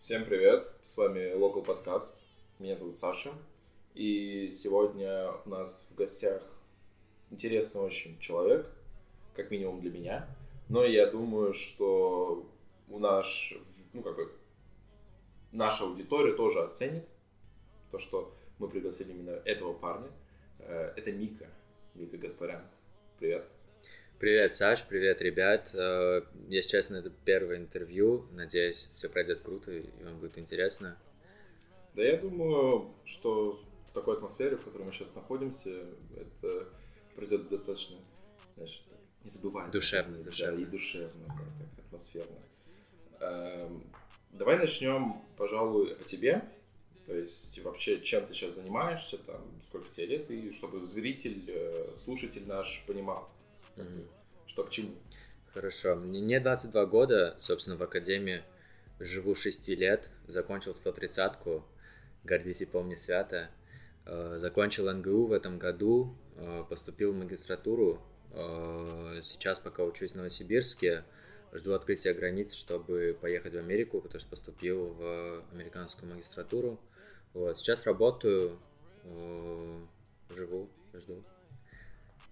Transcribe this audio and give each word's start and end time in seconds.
Всем 0.00 0.24
привет, 0.24 0.64
с 0.82 0.96
вами 0.96 1.36
Local 1.36 1.62
Podcast, 1.62 2.14
меня 2.58 2.74
зовут 2.74 2.96
Саша, 2.96 3.34
и 3.92 4.48
сегодня 4.50 5.30
у 5.44 5.50
нас 5.50 5.90
в 5.92 5.94
гостях 5.94 6.42
интересный 7.30 7.82
очень 7.82 8.18
человек, 8.18 8.66
как 9.34 9.50
минимум 9.50 9.82
для 9.82 9.90
меня, 9.90 10.26
но 10.70 10.86
я 10.86 11.04
думаю, 11.04 11.52
что 11.52 12.46
у 12.88 12.98
наш, 12.98 13.52
ну 13.92 14.00
как 14.00 14.16
бы, 14.16 14.32
наша 15.52 15.84
аудитория 15.84 16.32
тоже 16.32 16.62
оценит 16.62 17.04
то, 17.90 17.98
что 17.98 18.32
мы 18.58 18.68
пригласили 18.68 19.10
именно 19.12 19.42
этого 19.44 19.74
парня. 19.74 20.08
Э, 20.60 20.94
это 20.96 21.12
Мика, 21.12 21.46
Мика 21.94 22.16
Гаспарян. 22.16 22.62
Привет. 23.18 23.46
Привет, 24.20 24.52
Саш, 24.52 24.84
привет, 24.84 25.22
ребят. 25.22 25.70
Э, 25.72 26.20
если 26.50 26.68
честно, 26.72 26.96
это 26.96 27.08
первое 27.24 27.56
интервью. 27.56 28.26
Надеюсь, 28.32 28.90
все 28.92 29.08
пройдет 29.08 29.40
круто 29.40 29.72
и 29.72 29.88
вам 30.04 30.18
будет 30.18 30.36
интересно. 30.36 30.98
Да 31.94 32.02
я 32.02 32.18
думаю, 32.18 32.92
что 33.06 33.58
в 33.88 33.94
такой 33.94 34.16
атмосфере, 34.16 34.58
в 34.58 34.64
которой 34.64 34.82
мы 34.82 34.92
сейчас 34.92 35.14
находимся, 35.14 35.70
это 36.14 36.68
пройдет 37.16 37.48
достаточно, 37.48 37.96
знаешь, 38.56 38.84
незабываемо. 39.24 39.72
Душевно, 39.72 40.18
душевно. 40.18 40.54
Да, 40.54 40.62
и 40.62 40.64
душевно, 40.66 41.24
да, 41.26 41.64
так 41.74 41.86
атмосферно. 41.86 42.38
Эм, 43.20 43.84
давай 44.32 44.58
начнем, 44.58 45.14
пожалуй, 45.38 45.94
о 45.94 46.04
тебе. 46.04 46.44
То 47.06 47.16
есть 47.16 47.58
вообще, 47.60 48.02
чем 48.02 48.26
ты 48.26 48.34
сейчас 48.34 48.56
занимаешься, 48.56 49.16
там, 49.16 49.42
сколько 49.66 49.88
тебе 49.96 50.04
лет, 50.04 50.30
и 50.30 50.52
чтобы 50.52 50.86
зритель, 50.88 51.42
э, 51.48 51.96
слушатель 52.04 52.46
наш 52.46 52.84
понимал, 52.86 53.30
mm 53.80 54.06
что 54.50 54.64
к 54.64 54.70
чему. 54.70 54.90
Хорошо. 55.54 55.94
Мне 55.94 56.40
22 56.40 56.86
года, 56.86 57.36
собственно, 57.38 57.76
в 57.76 57.82
академии 57.82 58.42
живу 58.98 59.34
6 59.34 59.68
лет, 59.70 60.10
закончил 60.26 60.72
130-ку, 60.72 61.64
гордись 62.24 62.62
и 62.62 62.66
помни 62.66 62.96
свято. 62.96 63.50
Э, 64.06 64.38
закончил 64.40 64.92
НГУ 64.92 65.26
в 65.26 65.32
этом 65.32 65.58
году, 65.58 66.16
э, 66.36 66.64
поступил 66.68 67.12
в 67.12 67.16
магистратуру. 67.16 68.02
Сейчас 69.22 69.58
пока 69.58 69.82
учусь 69.82 70.12
в 70.12 70.14
Новосибирске, 70.14 71.02
жду 71.52 71.72
открытия 71.72 72.14
границ, 72.14 72.52
чтобы 72.52 73.18
поехать 73.20 73.54
в 73.54 73.58
Америку, 73.58 74.00
потому 74.00 74.20
что 74.20 74.30
поступил 74.30 74.90
в 74.90 75.44
американскую 75.50 76.12
магистратуру. 76.12 76.78
Вот, 77.34 77.58
сейчас 77.58 77.86
работаю, 77.86 78.56
живу, 80.28 80.68
жду. 80.94 81.24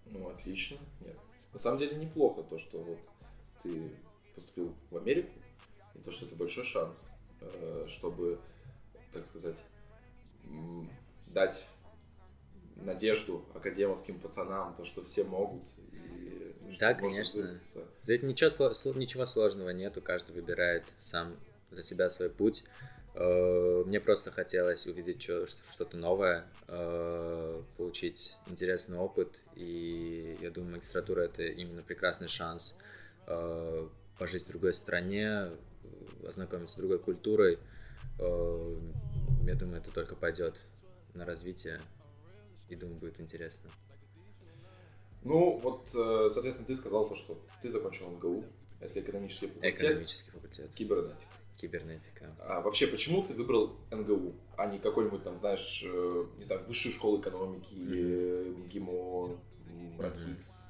Ну, 0.06 0.28
отлично. 0.28 0.78
Нет, 1.00 1.16
на 1.52 1.58
самом 1.58 1.78
деле 1.78 1.96
неплохо 1.96 2.42
то, 2.42 2.58
что 2.58 2.78
вот 2.78 2.98
ты 3.62 3.90
поступил 4.34 4.74
в 4.90 4.96
Америку, 4.96 5.30
и 5.94 5.98
то, 5.98 6.10
что 6.10 6.26
это 6.26 6.36
большой 6.36 6.64
шанс, 6.64 7.08
э, 7.40 7.86
чтобы, 7.88 8.38
так 9.12 9.24
сказать, 9.24 9.58
дать 11.26 11.66
надежду 12.76 13.44
академовским 13.54 14.18
пацанам, 14.20 14.74
то, 14.76 14.84
что 14.84 15.02
все 15.02 15.24
могут. 15.24 15.62
И, 15.92 16.76
да, 16.78 16.94
конечно. 16.94 17.60
Да 18.04 18.14
это 18.14 18.26
ничего, 18.26 18.94
ничего 18.94 19.26
сложного 19.26 19.70
нету, 19.70 20.00
каждый 20.00 20.32
выбирает 20.32 20.84
сам 21.00 21.34
для 21.70 21.82
себя 21.82 22.08
свой 22.08 22.30
путь. 22.30 22.64
Э, 23.14 23.82
мне 23.86 24.00
просто 24.00 24.30
хотелось 24.30 24.86
увидеть 24.86 25.22
что-то 25.22 25.96
новое, 25.96 26.46
э, 26.68 27.62
получить 27.76 28.36
интересный 28.46 28.98
опыт, 28.98 29.42
и 29.54 30.38
я 30.40 30.50
думаю, 30.50 30.76
магистратура— 30.76 31.20
это 31.22 31.42
именно 31.42 31.82
прекрасный 31.82 32.28
шанс 32.28 32.78
э, 33.26 33.88
пожить 34.18 34.44
в 34.44 34.48
другой 34.48 34.72
стране, 34.72 35.50
ознакомиться 36.26 36.76
с 36.76 36.78
другой 36.78 36.98
культурой. 36.98 37.58
Я 38.18 39.54
думаю, 39.54 39.80
это 39.80 39.92
только 39.92 40.16
пойдет 40.16 40.60
на 41.14 41.24
развитие, 41.24 41.80
и 42.68 42.74
думаю, 42.74 42.98
будет 42.98 43.20
интересно. 43.20 43.70
Ну, 45.22 45.58
вот, 45.58 45.88
соответственно, 45.88 46.66
ты 46.66 46.74
сказал 46.74 47.08
то, 47.08 47.14
что 47.14 47.40
ты 47.62 47.70
закончил 47.70 48.10
МГУ, 48.10 48.44
это 48.80 49.00
экономический 49.00 49.46
факультет. 49.46 49.74
Экономический 49.74 50.30
факультет. 50.30 50.70
Кибернетика. 50.74 51.37
Кибернетика. 51.60 52.34
А 52.38 52.60
вообще, 52.60 52.86
почему 52.86 53.22
ты 53.22 53.34
выбрал 53.34 53.76
НГУ, 53.90 54.34
а 54.56 54.66
не 54.66 54.78
какой-нибудь 54.78 55.24
там, 55.24 55.36
знаешь, 55.36 55.82
э, 55.84 56.26
не 56.38 56.44
знаю, 56.44 56.64
высшую 56.66 56.92
школу 56.92 57.20
экономики 57.20 57.74
mm-hmm. 57.74 57.90
или 57.90 58.68
МГИМО, 58.68 59.40
РАНХиГС? 59.98 60.62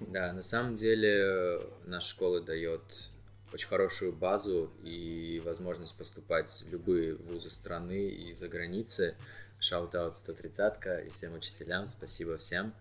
Мгм. 0.00 0.10
Да, 0.10 0.32
на 0.32 0.42
самом 0.42 0.74
деле 0.74 1.60
наша 1.84 2.08
школа 2.08 2.40
дает 2.40 3.10
очень 3.52 3.68
хорошую 3.68 4.12
базу 4.12 4.70
и 4.82 5.40
возможность 5.44 5.96
поступать 5.96 6.64
в 6.66 6.70
любые 6.70 7.14
вузы 7.14 7.50
страны 7.50 8.08
и 8.08 8.32
за 8.32 8.48
границы. 8.48 9.14
Shout-out 9.60 10.16
130 10.16 11.06
и 11.06 11.10
всем 11.10 11.34
учителям, 11.34 11.86
спасибо 11.86 12.36
всем. 12.36 12.74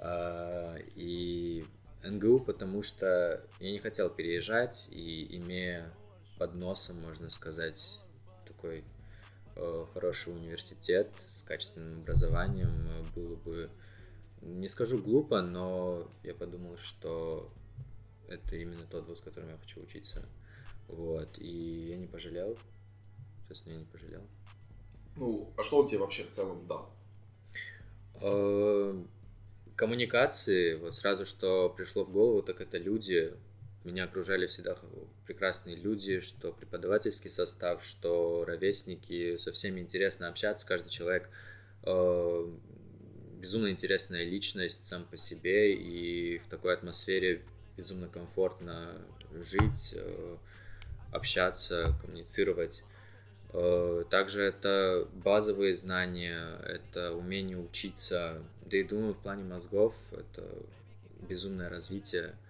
А, 0.00 0.76
и 0.94 1.66
НГУ, 2.02 2.40
потому 2.40 2.82
что 2.82 3.44
я 3.60 3.70
не 3.70 3.78
хотел 3.78 4.08
переезжать, 4.08 4.88
и 4.92 5.36
имея 5.36 5.92
под 6.42 6.56
носом, 6.56 7.00
можно 7.00 7.30
сказать, 7.30 8.00
такой 8.44 8.82
э, 9.54 9.86
хороший 9.94 10.32
университет 10.32 11.08
с 11.28 11.42
качественным 11.42 12.00
образованием 12.00 12.88
э, 12.88 13.04
было 13.14 13.36
бы, 13.36 13.70
не 14.40 14.66
скажу 14.66 15.00
глупо, 15.00 15.40
но 15.40 16.10
я 16.24 16.34
подумал, 16.34 16.76
что 16.78 17.48
это 18.26 18.56
именно 18.56 18.84
тот 18.90 19.06
вуз, 19.06 19.20
в 19.20 19.22
котором 19.22 19.50
я 19.50 19.56
хочу 19.56 19.80
учиться. 19.82 20.26
Вот, 20.88 21.38
и 21.38 21.90
я 21.90 21.96
не 21.96 22.08
пожалел. 22.08 22.58
Честно, 23.48 23.70
я 23.70 23.76
не 23.76 23.84
пожалел. 23.84 24.22
Ну, 25.14 25.48
а 25.56 25.62
что 25.62 25.78
он 25.78 25.86
тебе 25.86 25.98
вообще 25.98 26.24
в 26.24 26.30
целом 26.30 26.66
дал? 26.66 26.92
Э, 28.20 29.00
коммуникации, 29.76 30.74
вот 30.74 30.96
сразу 30.96 31.24
что 31.24 31.70
пришло 31.70 32.02
в 32.02 32.10
голову, 32.10 32.42
так 32.42 32.60
это 32.60 32.78
люди, 32.78 33.32
меня 33.84 34.04
окружали 34.04 34.46
всегда 34.46 34.76
прекрасные 35.26 35.76
люди, 35.76 36.20
что 36.20 36.52
преподавательский 36.52 37.30
состав, 37.30 37.84
что 37.84 38.44
ровесники, 38.46 39.36
со 39.38 39.52
всеми 39.52 39.80
интересно 39.80 40.28
общаться, 40.28 40.66
каждый 40.66 40.90
человек 40.90 41.28
э, 41.84 42.46
безумно 43.40 43.70
интересная 43.70 44.24
личность 44.24 44.84
сам 44.84 45.04
по 45.04 45.16
себе, 45.16 45.74
и 45.74 46.38
в 46.38 46.48
такой 46.48 46.74
атмосфере 46.74 47.42
безумно 47.76 48.08
комфортно 48.08 48.94
жить, 49.40 49.94
э, 49.96 50.36
общаться, 51.10 51.96
коммуницировать. 52.00 52.84
Э, 53.52 54.04
также 54.10 54.42
это 54.42 55.08
базовые 55.12 55.74
знания, 55.74 56.56
это 56.64 57.12
умение 57.14 57.58
учиться, 57.58 58.42
да 58.64 58.76
и 58.76 58.84
думаю, 58.84 59.14
в 59.14 59.18
плане 59.18 59.42
мозгов 59.42 59.94
это 60.12 60.46
безумное 61.28 61.68
развитие– 61.68 62.36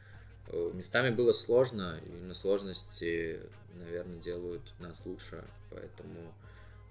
местами 0.75 1.11
было 1.11 1.33
сложно, 1.33 2.01
и 2.05 2.11
на 2.11 2.35
сложности, 2.35 3.41
наверное, 3.75 4.19
делают 4.19 4.63
нас 4.79 5.07
лучше, 5.07 5.45
поэтому 5.71 6.35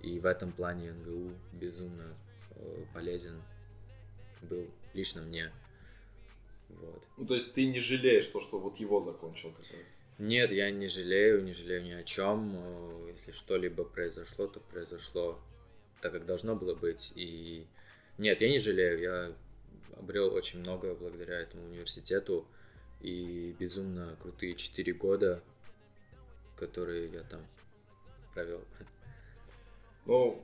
и 0.01 0.19
в 0.19 0.25
этом 0.25 0.51
плане 0.51 0.93
НГУ 0.93 1.33
безумно 1.53 2.15
э, 2.55 2.85
полезен 2.93 3.41
был 4.41 4.67
лично 4.93 5.21
мне. 5.21 5.51
Вот. 6.69 7.03
Ну, 7.17 7.25
то 7.25 7.35
есть 7.35 7.53
ты 7.53 7.65
не 7.65 7.79
жалеешь 7.79 8.25
то, 8.27 8.39
что 8.39 8.59
вот 8.59 8.79
его 8.79 9.01
закончил 9.01 9.51
как 9.51 9.65
раз? 9.77 9.99
Нет, 10.17 10.51
я 10.51 10.71
не 10.71 10.87
жалею, 10.87 11.43
не 11.43 11.53
жалею 11.53 11.83
ни 11.83 11.91
о 11.91 12.03
чем. 12.03 12.55
Э, 12.55 13.11
если 13.11 13.31
что-либо 13.31 13.83
произошло, 13.83 14.47
то 14.47 14.59
произошло 14.59 15.39
так, 16.01 16.13
как 16.13 16.25
должно 16.25 16.55
было 16.55 16.73
быть. 16.73 17.13
И 17.15 17.67
нет, 18.17 18.41
я 18.41 18.49
не 18.49 18.59
жалею. 18.59 18.99
Я 18.99 19.35
обрел 19.97 20.33
очень 20.33 20.59
много 20.59 20.95
благодаря 20.95 21.39
этому 21.39 21.65
университету 21.65 22.47
и 23.01 23.55
безумно 23.59 24.15
крутые 24.21 24.55
4 24.55 24.93
года, 24.93 25.41
которые 26.55 27.09
я 27.09 27.23
там 27.23 27.41
провел. 28.33 28.61
Ну, 30.05 30.43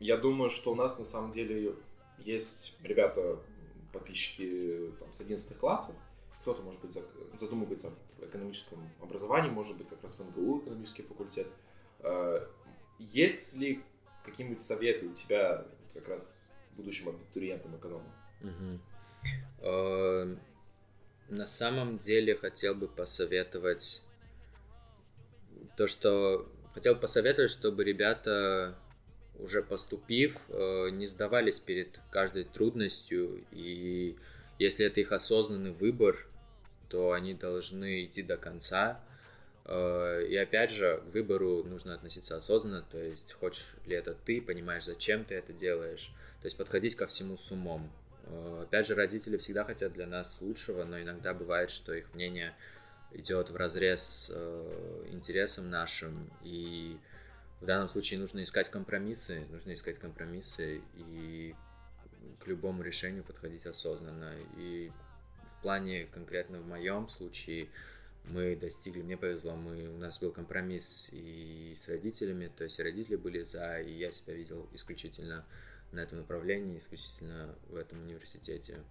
я 0.00 0.16
думаю, 0.16 0.50
что 0.50 0.72
у 0.72 0.74
нас 0.74 0.98
на 0.98 1.04
самом 1.04 1.32
деле 1.32 1.74
есть 2.18 2.76
ребята, 2.82 3.38
подписчики 3.92 4.92
там, 4.98 5.12
с 5.12 5.20
11 5.20 5.56
классов, 5.58 5.96
кто-то, 6.40 6.62
может 6.62 6.80
быть, 6.80 6.96
задумывается 7.38 7.92
о 8.20 8.24
экономическом 8.24 8.90
образовании, 9.00 9.50
может 9.50 9.76
быть, 9.76 9.88
как 9.88 10.02
раз 10.02 10.18
в 10.18 10.24
МГУ 10.24 10.60
экономический 10.60 11.02
факультет. 11.02 11.48
Э, 12.00 12.46
есть 12.98 13.56
ли 13.56 13.82
какие-нибудь 14.24 14.60
советы 14.60 15.06
у 15.06 15.14
тебя 15.14 15.66
как 15.94 16.08
раз 16.08 16.48
будущим 16.76 17.08
абитуриентам 17.08 17.76
экономам? 17.76 18.12
Угу. 18.42 18.80
На 21.28 21.46
самом 21.46 21.98
деле 21.98 22.34
хотел 22.34 22.74
бы 22.74 22.88
посоветовать 22.88 24.02
то, 25.76 25.86
что 25.86 26.50
хотел 26.74 26.96
посоветовать, 26.96 27.50
чтобы 27.50 27.84
ребята 27.84 28.74
уже 29.38 29.62
поступив, 29.62 30.38
э, 30.48 30.88
не 30.90 31.06
сдавались 31.06 31.60
перед 31.60 32.00
каждой 32.10 32.44
трудностью, 32.44 33.44
и 33.52 34.16
если 34.58 34.86
это 34.86 35.00
их 35.00 35.12
осознанный 35.12 35.72
выбор, 35.72 36.26
то 36.88 37.12
они 37.12 37.34
должны 37.34 38.04
идти 38.04 38.22
до 38.22 38.36
конца. 38.36 39.00
Э, 39.64 40.24
и 40.28 40.36
опять 40.36 40.70
же, 40.70 41.02
к 41.10 41.14
выбору 41.14 41.62
нужно 41.62 41.94
относиться 41.94 42.36
осознанно, 42.36 42.84
то 42.90 42.98
есть 42.98 43.32
хочешь 43.32 43.76
ли 43.86 43.94
это 43.94 44.14
ты, 44.14 44.40
понимаешь, 44.40 44.84
зачем 44.84 45.24
ты 45.24 45.34
это 45.34 45.52
делаешь, 45.52 46.12
то 46.40 46.46
есть 46.46 46.56
подходить 46.56 46.96
ко 46.96 47.06
всему 47.06 47.36
с 47.36 47.50
умом. 47.52 47.90
Э, 48.30 48.62
опять 48.64 48.86
же, 48.86 48.94
родители 48.94 49.36
всегда 49.36 49.64
хотят 49.64 49.92
для 49.92 50.06
нас 50.06 50.40
лучшего, 50.40 50.84
но 50.84 51.00
иногда 51.00 51.34
бывает, 51.34 51.70
что 51.70 51.92
их 51.94 52.12
мнение 52.14 52.54
идет 53.12 53.50
в 53.50 53.56
разрез 53.56 54.30
э, 54.34 55.04
интересам 55.10 55.70
нашим, 55.70 56.30
и 56.42 56.98
в 57.60 57.64
данном 57.64 57.88
случае 57.88 58.20
нужно 58.20 58.42
искать 58.42 58.70
компромиссы, 58.70 59.46
нужно 59.50 59.72
искать 59.72 59.98
компромиссы 59.98 60.82
и 60.94 61.54
к 62.40 62.46
любому 62.46 62.82
решению 62.82 63.24
подходить 63.24 63.66
осознанно. 63.66 64.34
И 64.56 64.92
в 65.46 65.62
плане 65.62 66.06
конкретно 66.06 66.60
в 66.60 66.66
моем 66.66 67.08
случае 67.08 67.68
мы 68.24 68.54
достигли, 68.56 69.02
мне 69.02 69.16
повезло, 69.16 69.56
мы, 69.56 69.88
у 69.88 69.96
нас 69.96 70.20
был 70.20 70.30
компромисс 70.30 71.08
и 71.12 71.74
с 71.76 71.88
родителями, 71.88 72.50
то 72.54 72.64
есть 72.64 72.78
родители 72.78 73.16
были 73.16 73.42
за, 73.42 73.80
и 73.80 73.92
я 73.92 74.10
себя 74.10 74.34
видел 74.34 74.68
исключительно 74.72 75.44
на 75.92 76.00
этом 76.00 76.18
направлении, 76.18 76.76
исключительно 76.76 77.54
в 77.68 77.76
этом 77.76 78.02
университете. 78.02 78.82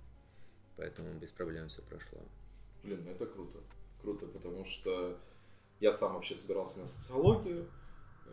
Поэтому 0.75 1.13
без 1.13 1.31
проблем 1.31 1.69
все 1.69 1.81
прошло. 1.81 2.19
Блин, 2.83 3.03
ну 3.03 3.11
это 3.11 3.25
круто. 3.25 3.59
Круто, 4.01 4.27
потому 4.27 4.65
что 4.65 5.19
я 5.79 5.91
сам 5.91 6.13
вообще 6.13 6.35
собирался 6.35 6.79
на 6.79 6.85
социологию, 6.85 7.69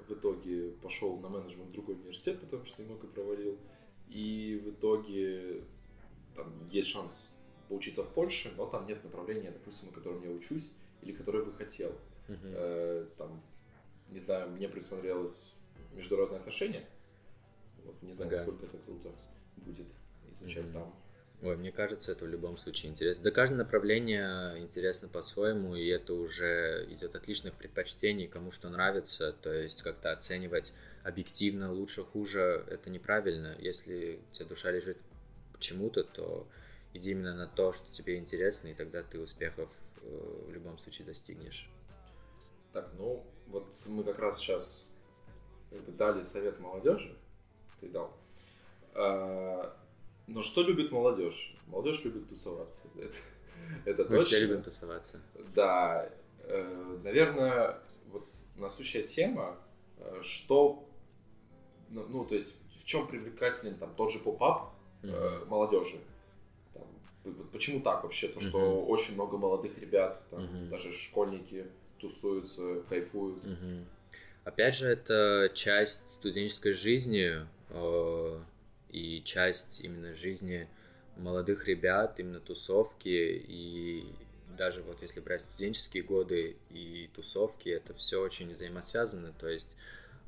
в 0.09 0.13
итоге 0.13 0.71
пошел 0.83 1.19
на 1.19 1.29
менеджмент 1.29 1.71
в 1.71 1.73
другой 1.73 1.95
университет, 1.95 2.41
потому 2.41 2.65
что 2.65 2.83
немного 2.83 3.07
провалил. 3.07 3.59
И 4.09 4.61
в 4.65 4.71
итоге 4.71 5.65
там 6.35 6.53
есть 6.71 6.89
шанс 6.89 7.35
поучиться 7.69 8.03
в 8.03 8.09
Польше, 8.13 8.53
но 8.57 8.67
там 8.67 8.87
нет 8.87 9.03
направления, 9.03 9.51
допустим, 9.51 9.89
на 9.89 9.95
котором 9.95 10.23
я 10.23 10.31
учусь 10.31 10.71
или 11.03 11.13
которое 11.13 11.45
бы 11.45 11.53
хотел. 11.53 11.93
Uh-huh. 12.29 12.39
Э, 12.43 13.07
там, 13.17 13.43
не 14.11 14.21
знаю, 14.21 14.51
мне 14.51 14.69
присмотрелось 14.69 15.53
международные 15.95 16.41
отношения. 16.41 16.87
Не 18.07 18.13
знаю, 18.13 18.29
ага. 18.29 18.37
насколько 18.39 18.67
это 18.67 18.79
круто 18.79 19.11
будет 19.57 19.87
изучать 20.33 20.65
uh-huh. 20.65 20.73
там. 20.73 20.95
Ой, 21.43 21.57
мне 21.57 21.73
кажется, 21.73 22.13
это 22.13 22.25
в 22.25 22.29
любом 22.29 22.57
случае 22.57 22.91
интересно. 22.91 23.25
Да 23.25 23.31
каждое 23.31 23.57
направление 23.57 24.59
интересно 24.59 25.09
по-своему, 25.09 25.75
и 25.75 25.87
это 25.89 26.15
уже 26.15 26.87
идет 26.91 27.15
от 27.17 27.27
личных 27.29 27.55
предпочтений, 27.55 28.29
кому 28.29 28.51
что 28.51 28.71
нравится. 28.71 29.33
То 29.33 29.53
есть 29.53 29.83
как-то 29.83 30.13
оценивать 30.13 30.75
объективно 31.03 31.73
лучше, 31.73 32.03
хуже, 32.03 32.65
это 32.69 32.89
неправильно. 32.89 33.57
Если 33.59 34.21
у 34.31 34.35
тебя 34.35 34.47
душа 34.47 34.71
лежит 34.71 34.97
к 35.53 35.59
чему-то, 35.59 36.05
то 36.05 36.47
иди 36.95 37.11
именно 37.11 37.35
на 37.35 37.47
то, 37.47 37.73
что 37.73 37.93
тебе 37.93 38.17
интересно, 38.17 38.69
и 38.69 38.75
тогда 38.75 39.03
ты 39.03 39.21
успехов 39.21 39.69
Э, 40.05 40.45
в 40.47 40.53
любом 40.53 40.79
случае 40.79 41.07
достигнешь. 41.07 41.69
Так, 42.73 42.91
ну 42.99 43.25
вот 43.47 43.73
мы 43.87 44.05
как 44.05 44.19
раз 44.19 44.39
сейчас 44.39 44.89
как 45.71 45.81
бы 45.83 45.93
дали 45.93 46.23
совет 46.23 46.59
молодежи, 46.61 47.17
ты 47.85 47.91
дал. 47.91 48.17
А, 48.95 49.77
но 50.27 50.43
что 50.43 50.63
любит 50.63 50.91
молодежь? 50.91 51.55
Молодежь 51.67 52.05
любит 52.05 52.29
тусоваться. 52.29 52.83
Это, 52.97 53.15
это 53.85 54.03
мы 54.05 54.19
точно. 54.19 54.25
все 54.25 54.41
любим 54.41 54.63
тусоваться. 54.63 55.21
Да. 55.55 56.09
Э, 56.43 56.99
наверное, 57.03 57.79
вот 58.11 58.27
насущая 58.57 59.03
тема, 59.03 59.57
э, 59.99 60.21
что, 60.23 60.87
ну, 61.91 62.07
ну, 62.09 62.25
то 62.25 62.35
есть 62.35 62.57
в 62.79 62.85
чем 62.85 63.07
привлекателен 63.07 63.77
там 63.77 63.95
тот 63.95 64.13
же 64.13 64.19
поп-ап 64.19 64.73
mm-hmm. 65.03 65.47
молодежи? 65.47 66.01
Вот 67.25 67.51
почему 67.53 67.81
так 67.81 68.03
вообще? 68.03 68.29
То, 68.29 68.41
что 68.41 68.59
uh-huh. 68.59 68.85
очень 68.85 69.15
много 69.15 69.39
молодых 69.39 69.79
ребят, 69.79 70.23
там, 70.31 70.41
uh-huh. 70.41 70.69
даже 70.69 70.93
школьники 70.93 71.65
тусуются, 71.99 72.83
кайфуют. 72.87 73.43
Uh-huh. 73.43 73.83
Опять 74.45 74.77
же, 74.77 74.89
это 74.89 75.51
часть 75.55 76.11
студенческой 76.11 76.75
жизни 76.75 77.33
э, 77.33 77.47
и 78.91 79.23
часть 79.25 79.81
именно 79.83 80.15
жизни 80.15 80.69
молодых 81.17 81.67
ребят, 81.67 82.19
именно 82.21 82.41
тусовки. 82.41 83.09
И 83.49 84.07
даже 84.57 84.83
вот 84.83 85.03
если 85.03 85.21
брать 85.21 85.43
студенческие 85.43 86.03
годы 86.03 86.57
и 86.71 87.11
тусовки, 87.15 87.69
это 87.69 87.95
все 87.95 88.21
очень 88.21 88.53
взаимосвязано. 88.53 89.33
То 89.39 89.49
есть 89.49 89.77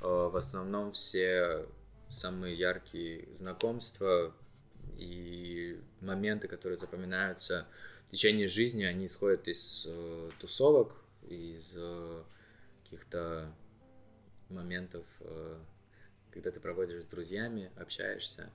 э, 0.01 0.07
в 0.07 0.37
основном 0.37 0.93
все 0.93 1.67
самые 2.09 2.57
яркие 2.57 3.29
знакомства 3.35 4.33
и 4.97 5.81
моменты, 6.01 6.49
которые 6.49 6.77
запоминаются 6.77 7.67
в 8.05 8.11
течение 8.11 8.47
жизни, 8.47 8.85
они 8.85 9.07
исходят 9.07 9.49
из 9.49 9.85
э, 9.87 10.31
тусовок, 10.41 10.95
из 11.29 11.75
э, 11.77 12.23
каких-то 12.85 13.53
моментов, 14.49 15.05
э, 15.21 15.59
когда 16.33 16.51
ты 16.51 16.61
проводишь 16.61 17.05
с 17.05 17.09
друзьями, 17.09 17.71
общаешься. 17.77 18.51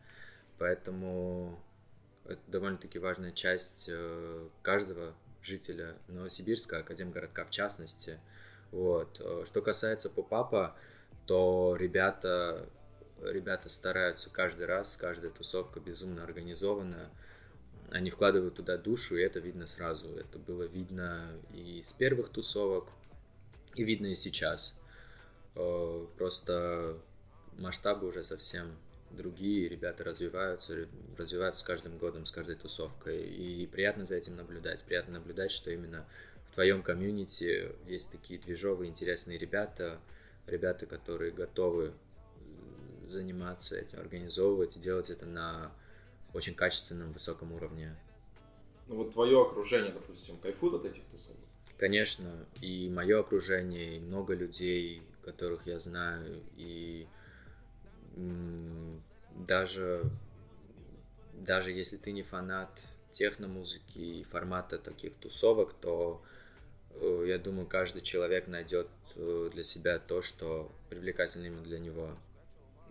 Поэтому 0.57 1.59
это 2.25 2.41
довольно-таки 2.47 2.99
важная 2.99 3.31
часть 3.31 3.89
э, 3.91 4.47
каждого 4.61 5.13
жителя 5.41 5.95
Новосибирска, 6.07 6.79
Академгородка 6.79 7.45
в 7.45 7.49
частности. 7.49 8.19
Вот. 8.71 9.19
Э, 9.19 9.43
что 9.45 9.61
касается 9.61 10.09
поп-апа, 10.09 10.75
то 11.25 11.75
ребята 11.79 12.69
ребята 13.21 13.69
стараются 13.69 14.29
каждый 14.29 14.65
раз, 14.65 14.97
каждая 14.97 15.31
тусовка 15.31 15.79
безумно 15.79 16.23
организована. 16.23 17.09
Они 17.91 18.09
вкладывают 18.09 18.55
туда 18.55 18.77
душу, 18.77 19.17
и 19.17 19.21
это 19.21 19.39
видно 19.39 19.67
сразу. 19.67 20.15
Это 20.15 20.39
было 20.39 20.63
видно 20.63 21.29
и 21.53 21.81
с 21.81 21.91
первых 21.93 22.29
тусовок, 22.29 22.87
и 23.75 23.83
видно 23.83 24.07
и 24.07 24.15
сейчас. 24.15 24.79
Э, 25.55 26.05
просто 26.17 26.97
масштабы 27.57 28.07
уже 28.07 28.23
совсем 28.23 28.75
другие, 29.11 29.67
ребята 29.67 30.03
развиваются, 30.03 30.87
развиваются 31.17 31.61
с 31.61 31.63
каждым 31.63 31.97
годом, 31.97 32.25
с 32.25 32.31
каждой 32.31 32.55
тусовкой. 32.55 33.21
И 33.23 33.67
приятно 33.67 34.05
за 34.05 34.15
этим 34.15 34.35
наблюдать. 34.35 34.83
Приятно 34.83 35.13
наблюдать, 35.13 35.51
что 35.51 35.71
именно 35.71 36.05
в 36.49 36.53
твоем 36.53 36.81
комьюнити 36.81 37.71
есть 37.87 38.11
такие 38.11 38.39
движовые, 38.39 38.89
интересные 38.89 39.37
ребята, 39.37 39.99
ребята, 40.47 40.85
которые 40.85 41.31
готовы 41.31 41.93
заниматься 43.09 43.77
этим, 43.77 43.99
организовывать 43.99 44.77
и 44.77 44.79
делать 44.79 45.09
это 45.09 45.25
на 45.25 45.71
очень 46.33 46.55
качественном, 46.55 47.11
высоком 47.11 47.51
уровне. 47.51 47.95
Ну 48.87 48.95
вот 48.95 49.11
твое 49.11 49.41
окружение, 49.41 49.91
допустим, 49.91 50.37
кайфует 50.37 50.73
от 50.75 50.85
этих 50.85 51.03
тусовок? 51.05 51.39
Конечно, 51.77 52.45
и 52.61 52.89
мое 52.89 53.19
окружение, 53.19 53.97
и 53.97 53.99
много 53.99 54.33
людей, 54.33 55.01
которых 55.23 55.65
я 55.65 55.79
знаю, 55.79 56.41
и 56.55 57.07
даже, 59.35 60.03
даже 61.33 61.71
если 61.71 61.97
ты 61.97 62.11
не 62.11 62.23
фанат 62.23 62.87
техномузыки 63.11 63.99
и 63.99 64.23
формата 64.23 64.77
таких 64.77 65.15
тусовок, 65.15 65.73
то 65.73 66.21
э, 66.95 67.25
я 67.27 67.37
думаю, 67.37 67.67
каждый 67.67 68.01
человек 68.01 68.47
найдет 68.47 68.87
э, 69.15 69.49
для 69.53 69.63
себя 69.63 69.99
то, 69.99 70.21
что 70.21 70.71
привлекательно 70.89 71.47
именно 71.47 71.63
для 71.63 71.79
него. 71.79 72.09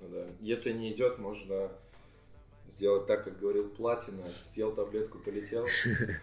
Ну 0.00 0.08
да. 0.08 0.26
Если 0.40 0.72
не 0.72 0.92
идет, 0.92 1.18
можно 1.18 1.70
сделать 2.68 3.06
так, 3.06 3.24
как 3.24 3.38
говорил 3.38 3.68
Платина, 3.68 4.26
съел 4.42 4.72
таблетку, 4.74 5.18
полетел. 5.18 5.66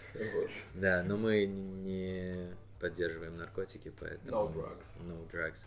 Да, 0.76 1.04
но 1.04 1.18
мы 1.18 1.46
не 1.46 2.56
поддерживаем 2.80 3.38
наркотики, 3.38 3.92
поэтому... 4.00 4.32
No 4.32 4.54
drugs. 4.54 5.00
No 5.02 5.32
drugs. 5.32 5.66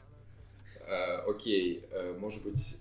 А, 0.86 1.24
окей, 1.28 1.84
э, 1.90 2.16
может 2.18 2.42
быть, 2.42 2.78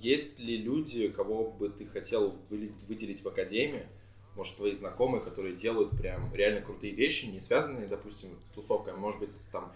есть 0.00 0.38
ли 0.38 0.56
люди, 0.56 1.08
кого 1.08 1.50
бы 1.50 1.68
ты 1.68 1.86
хотел 1.86 2.36
выделить 2.50 3.22
в 3.22 3.28
академии, 3.28 3.86
может, 4.34 4.56
твои 4.56 4.74
знакомые, 4.74 5.22
которые 5.22 5.54
делают 5.54 5.90
прям 5.90 6.34
реально 6.34 6.62
крутые 6.62 6.94
вещи, 6.94 7.26
не 7.26 7.40
связанные, 7.40 7.86
допустим, 7.86 8.38
с 8.44 8.48
тусовкой, 8.50 8.94
а 8.94 8.96
может 8.96 9.20
быть, 9.20 9.30
там 9.52 9.72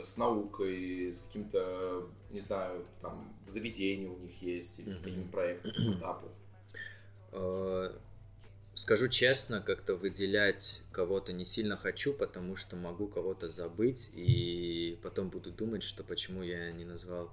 с 0.00 0.16
наукой, 0.16 1.12
с 1.12 1.20
каким-то, 1.20 2.08
не 2.30 2.40
знаю, 2.40 2.86
там, 3.00 3.32
заведением 3.46 4.14
у 4.14 4.18
них 4.18 4.42
есть, 4.42 4.78
или 4.78 4.92
mm-hmm. 4.92 5.02
каким-то 5.02 5.30
проектом, 5.30 5.74
стартапом? 5.74 6.30
Э, 7.32 7.90
скажу 8.74 9.08
честно, 9.08 9.60
как-то 9.60 9.94
выделять 9.96 10.82
кого-то 10.92 11.32
не 11.32 11.44
сильно 11.44 11.76
хочу, 11.76 12.12
потому 12.12 12.56
что 12.56 12.76
могу 12.76 13.08
кого-то 13.08 13.48
забыть, 13.48 14.10
и 14.14 14.98
потом 15.02 15.28
буду 15.30 15.50
думать, 15.50 15.82
что 15.82 16.04
почему 16.04 16.42
я 16.42 16.72
не 16.72 16.84
назвал 16.84 17.30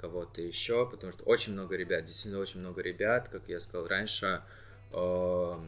кого-то 0.00 0.40
еще, 0.40 0.88
потому 0.88 1.12
что 1.12 1.24
очень 1.24 1.52
много 1.52 1.76
ребят, 1.76 2.04
действительно 2.04 2.40
очень 2.40 2.60
много 2.60 2.80
ребят, 2.80 3.28
как 3.28 3.42
я 3.48 3.60
сказал 3.60 3.86
раньше, 3.86 4.42
э, 4.92 5.60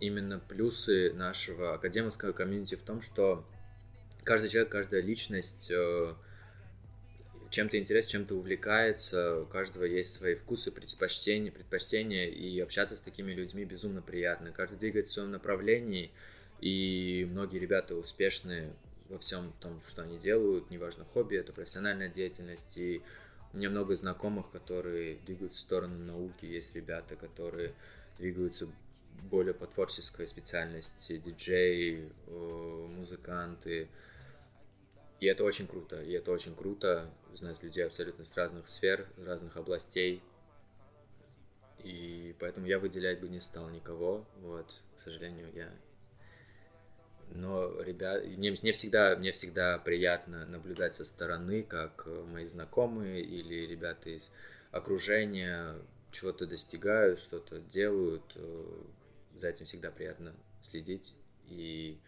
именно 0.00 0.40
плюсы 0.40 1.12
нашего 1.12 1.74
академического 1.74 2.32
комьюнити 2.32 2.74
в 2.74 2.82
том, 2.82 3.00
что 3.00 3.44
каждый 4.24 4.48
человек, 4.48 4.72
каждая 4.72 5.02
личность 5.02 5.70
э, 5.70 6.14
чем-то 7.50 7.78
интересен, 7.78 8.10
чем-то 8.10 8.34
увлекается, 8.34 9.42
у 9.42 9.46
каждого 9.46 9.84
есть 9.84 10.12
свои 10.12 10.34
вкусы, 10.34 10.72
предпочтения, 10.72 11.52
предпочтения, 11.52 12.26
и 12.26 12.58
общаться 12.58 12.96
с 12.96 13.00
такими 13.00 13.32
людьми 13.32 13.64
безумно 13.64 14.02
приятно. 14.02 14.50
Каждый 14.50 14.78
двигается 14.78 15.12
в 15.12 15.14
своем 15.14 15.30
направлении, 15.30 16.10
и 16.60 17.24
многие 17.30 17.58
ребята 17.58 17.94
успешны 17.94 18.72
во 19.08 19.18
всем 19.18 19.52
том, 19.60 19.80
что 19.86 20.02
они 20.02 20.18
делают, 20.18 20.70
неважно, 20.70 21.04
хобби, 21.04 21.36
это 21.36 21.52
профессиональная 21.52 22.08
деятельность, 22.08 22.76
и 22.78 23.02
у 23.56 23.58
меня 23.58 23.70
много 23.70 23.96
знакомых, 23.96 24.50
которые 24.50 25.14
двигаются 25.24 25.56
в 25.56 25.62
сторону 25.62 25.96
науки, 25.98 26.44
есть 26.44 26.74
ребята, 26.74 27.16
которые 27.16 27.74
двигаются 28.18 28.68
более 29.30 29.54
по 29.54 29.66
творческой 29.66 30.26
специальности, 30.26 31.16
диджеи, 31.16 32.12
музыканты, 32.28 33.88
и 35.20 35.26
это 35.26 35.42
очень 35.42 35.66
круто, 35.66 36.02
и 36.02 36.12
это 36.12 36.32
очень 36.32 36.54
круто 36.54 37.10
знать 37.32 37.62
людей 37.62 37.86
абсолютно 37.86 38.24
с 38.24 38.36
разных 38.36 38.68
сфер, 38.68 39.08
разных 39.16 39.56
областей, 39.56 40.20
и 41.82 42.36
поэтому 42.38 42.66
я 42.66 42.78
выделять 42.78 43.20
бы 43.20 43.28
не 43.30 43.40
стал 43.40 43.70
никого, 43.70 44.26
вот, 44.42 44.82
к 44.98 45.00
сожалению, 45.00 45.50
я 45.54 45.72
но 47.30 47.80
ребят, 47.82 48.24
мне, 48.26 48.50
мне 48.50 48.72
всегда 48.72 49.16
мне 49.16 49.32
всегда 49.32 49.78
приятно 49.78 50.46
наблюдать 50.46 50.94
со 50.94 51.04
стороны, 51.04 51.62
как 51.62 52.04
э, 52.06 52.24
мои 52.32 52.46
знакомые 52.46 53.22
или 53.22 53.66
ребята 53.66 54.10
из 54.10 54.32
окружения 54.70 55.76
чего-то 56.12 56.46
достигают, 56.46 57.20
что-то 57.20 57.58
делают. 57.58 58.24
Э, 58.36 58.64
за 59.36 59.48
этим 59.48 59.66
всегда 59.66 59.90
приятно 59.90 60.34
следить 60.62 61.14
и 61.48 61.98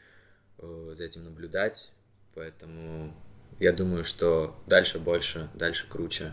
э, 0.58 0.92
за 0.94 1.04
этим 1.04 1.24
наблюдать. 1.24 1.92
Поэтому 2.34 3.12
я 3.58 3.72
думаю, 3.72 4.04
что 4.04 4.54
дальше 4.66 4.98
больше, 4.98 5.50
дальше 5.54 5.88
круче. 5.88 6.32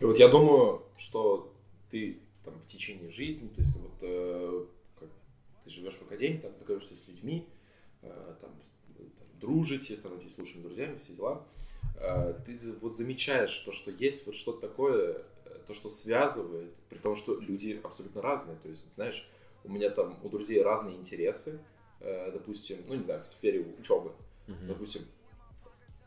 И 0.00 0.04
вот 0.04 0.18
я 0.18 0.28
думаю, 0.28 0.82
что 0.96 1.52
ты 1.90 2.20
там 2.44 2.54
в 2.60 2.66
течение 2.68 3.10
жизни, 3.10 3.48
то 3.48 3.60
есть 3.60 3.74
вот 3.76 3.92
э, 4.02 4.66
как 4.98 5.08
ты 5.64 5.70
живешь 5.70 5.94
в 5.94 6.02
академии, 6.02 6.38
там 6.38 6.54
знакомишься 6.54 6.94
с 6.94 7.08
людьми, 7.08 7.46
там, 8.00 8.36
там, 8.40 8.50
дружите, 9.40 9.96
становитесь 9.96 10.38
лучшими 10.38 10.62
друзьями, 10.62 10.98
все 10.98 11.14
дела, 11.14 11.46
э, 11.96 12.34
ты 12.46 12.56
вот 12.80 12.94
замечаешь 12.94 13.56
то, 13.58 13.72
что 13.72 13.90
есть 13.90 14.26
вот 14.26 14.34
что-то 14.34 14.68
такое, 14.68 15.22
э, 15.46 15.58
то, 15.66 15.74
что 15.74 15.88
связывает, 15.88 16.72
при 16.88 16.98
том, 16.98 17.16
что 17.16 17.38
люди 17.38 17.80
абсолютно 17.82 18.22
разные. 18.22 18.56
То 18.58 18.68
есть, 18.68 18.92
знаешь, 18.94 19.28
у 19.64 19.70
меня 19.70 19.90
там 19.90 20.18
у 20.22 20.28
друзей 20.28 20.62
разные 20.62 20.96
интересы, 20.96 21.60
допустим, 22.00 22.78
ну 22.86 22.94
не 22.94 23.02
знаю, 23.02 23.20
в 23.20 23.26
сфере 23.26 23.60
учебы, 23.78 24.12
uh-huh. 24.46 24.66
допустим, 24.66 25.02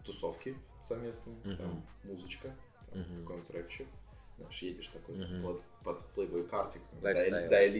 тусовки 0.04 0.56
совместные, 0.84 1.36
uh-huh. 1.44 1.58
там 1.58 1.86
музычка, 2.04 2.56
там, 2.92 3.02
uh-huh. 3.02 3.22
какой-нибудь 3.22 3.50
рэпчик, 3.52 3.88
знаешь, 4.38 4.62
едешь 4.64 4.88
такой 4.88 5.16
uh-huh. 5.16 5.44
под, 5.44 5.62
под 5.84 6.06
плейбой 6.14 6.44
картик, 6.46 6.82
да, 7.02 7.14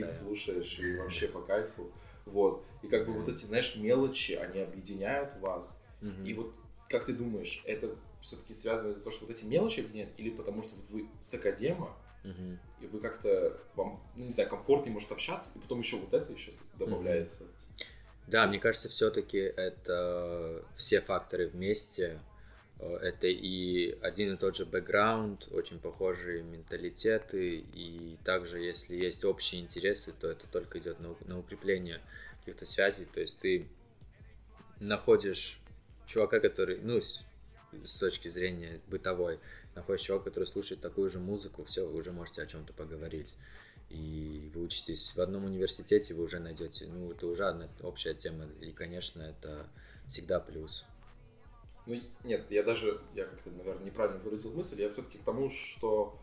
слушаешь 0.10 0.80
и 0.80 0.98
вообще 0.98 1.28
по 1.28 1.42
кайфу. 1.42 1.92
Вот. 2.26 2.64
И 2.82 2.88
как 2.88 3.06
бы 3.06 3.14
вот 3.14 3.30
эти, 3.30 3.46
знаешь, 3.46 3.76
мелочи, 3.76 4.34
они 4.34 4.60
объединяют 4.60 5.38
вас. 5.40 5.82
И 6.26 6.34
вот 6.34 6.54
как 6.90 7.06
ты 7.06 7.14
думаешь, 7.14 7.64
это 7.66 7.96
все-таки 8.22 8.54
связано 8.54 8.96
с 8.96 9.02
то, 9.02 9.12
что 9.12 9.26
вот 9.26 9.36
эти 9.36 9.46
мелочи 9.46 9.80
объединяют, 9.80 10.12
или 10.18 10.30
потому 10.30 10.64
что 10.64 10.76
вот 10.76 10.86
вы 10.90 11.08
с 11.20 11.34
академа, 11.34 11.96
и 12.80 12.88
вы 12.88 13.00
как-то, 13.00 13.60
вам, 13.76 14.02
ну, 14.16 14.26
не 14.26 14.32
знаю, 14.32 14.50
комфортнее 14.50 14.94
может 14.94 15.12
общаться, 15.12 15.52
и 15.56 15.60
потом 15.60 15.80
еще 15.80 15.98
вот 15.98 16.14
это 16.14 16.32
еще 16.32 16.52
добавляется. 16.78 17.46
Да, 18.28 18.48
мне 18.48 18.60
кажется, 18.60 18.88
все-таки 18.90 19.38
это 19.38 20.64
все 20.78 21.02
факторы 21.02 21.48
вместе. 21.48 22.20
Э, 22.80 22.98
это 23.02 23.28
и 23.28 23.98
один 24.02 24.34
и 24.34 24.38
тот 24.38 24.56
же 24.56 24.66
бэкграунд, 24.66 25.48
очень 25.52 25.80
похожие 25.80 26.44
менталитеты, 26.44 27.64
и 27.74 28.18
также, 28.24 28.60
если 28.60 28.96
есть 28.96 29.24
общие 29.26 29.62
интересы, 29.62 30.14
то 30.20 30.30
это 30.30 30.48
только 30.48 30.80
идет 30.80 31.00
на, 31.00 31.16
на 31.26 31.40
укрепление 31.40 32.02
каких-то 32.40 32.66
связей. 32.66 33.06
То 33.06 33.22
есть 33.22 33.38
ты 33.40 33.68
находишь 34.80 35.60
чувака, 36.08 36.40
который, 36.40 36.80
ну, 36.82 37.02
с, 37.02 37.20
с 37.86 38.00
точки 38.00 38.28
зрения 38.28 38.82
бытовой, 38.88 39.40
находишь 39.76 40.02
чувака, 40.06 40.26
который 40.26 40.46
слушает 40.46 40.82
такую 40.82 41.10
же 41.10 41.20
музыку, 41.20 41.64
все, 41.64 41.88
вы 41.88 41.98
уже 41.98 42.12
можете 42.12 42.42
о 42.42 42.46
чем-то 42.46 42.74
поговорить. 42.74 43.36
И 43.90 44.50
вы 44.54 44.64
учитесь 44.64 45.16
в 45.16 45.22
одном 45.22 45.46
университете, 45.46 46.14
вы 46.16 46.24
уже 46.24 46.40
найдете, 46.40 46.88
ну, 46.88 47.12
это 47.12 47.28
уже 47.28 47.46
одна 47.46 47.70
общая 47.82 48.14
тема, 48.16 48.48
и, 48.62 48.72
конечно, 48.72 49.22
это 49.22 49.68
всегда 50.08 50.40
плюс. 50.40 50.84
Ну, 51.86 52.00
нет, 52.24 52.50
я 52.50 52.64
даже, 52.64 53.02
я 53.14 53.26
как-то, 53.26 53.50
наверное, 53.52 53.86
неправильно 53.86 54.20
выразил 54.20 54.54
мысль, 54.54 54.82
я 54.82 54.90
все-таки 54.90 55.18
к 55.18 55.24
тому, 55.24 55.50
что 55.50 56.18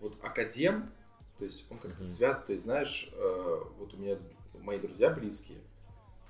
вот 0.00 0.16
академ, 0.22 0.92
то 1.38 1.44
есть 1.44 1.64
он 1.70 1.78
как-то 1.78 2.02
mm-hmm. 2.02 2.04
связан, 2.04 2.46
то 2.46 2.52
есть, 2.52 2.64
знаешь, 2.64 3.10
э, 3.12 3.60
вот 3.78 3.94
у 3.94 3.96
меня 3.96 4.18
мои 4.60 4.78
друзья 4.78 5.10
близкие, 5.10 5.58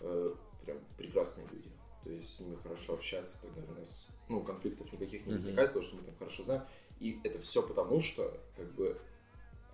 э, 0.01 0.35
прям 0.65 0.79
прекрасные 0.97 1.47
люди, 1.53 1.71
то 2.03 2.11
есть 2.11 2.37
с 2.37 2.41
ними 2.41 2.57
хорошо 2.63 2.95
общаться, 2.95 3.39
когда 3.43 3.61
у 3.71 3.79
нас, 3.79 4.07
ну, 4.29 4.43
конфликтов 4.43 4.91
никаких 4.93 5.27
не 5.27 5.35
возникает, 5.35 5.71
mm-hmm. 5.71 5.73
потому 5.75 5.87
что 5.87 5.97
мы 5.97 6.03
там 6.03 6.15
хорошо 6.17 6.45
знаем, 6.45 6.63
и 6.99 7.21
это 7.25 7.39
все 7.41 7.63
потому, 7.63 8.01
что, 8.01 8.41
как 8.57 8.73
бы, 8.75 8.99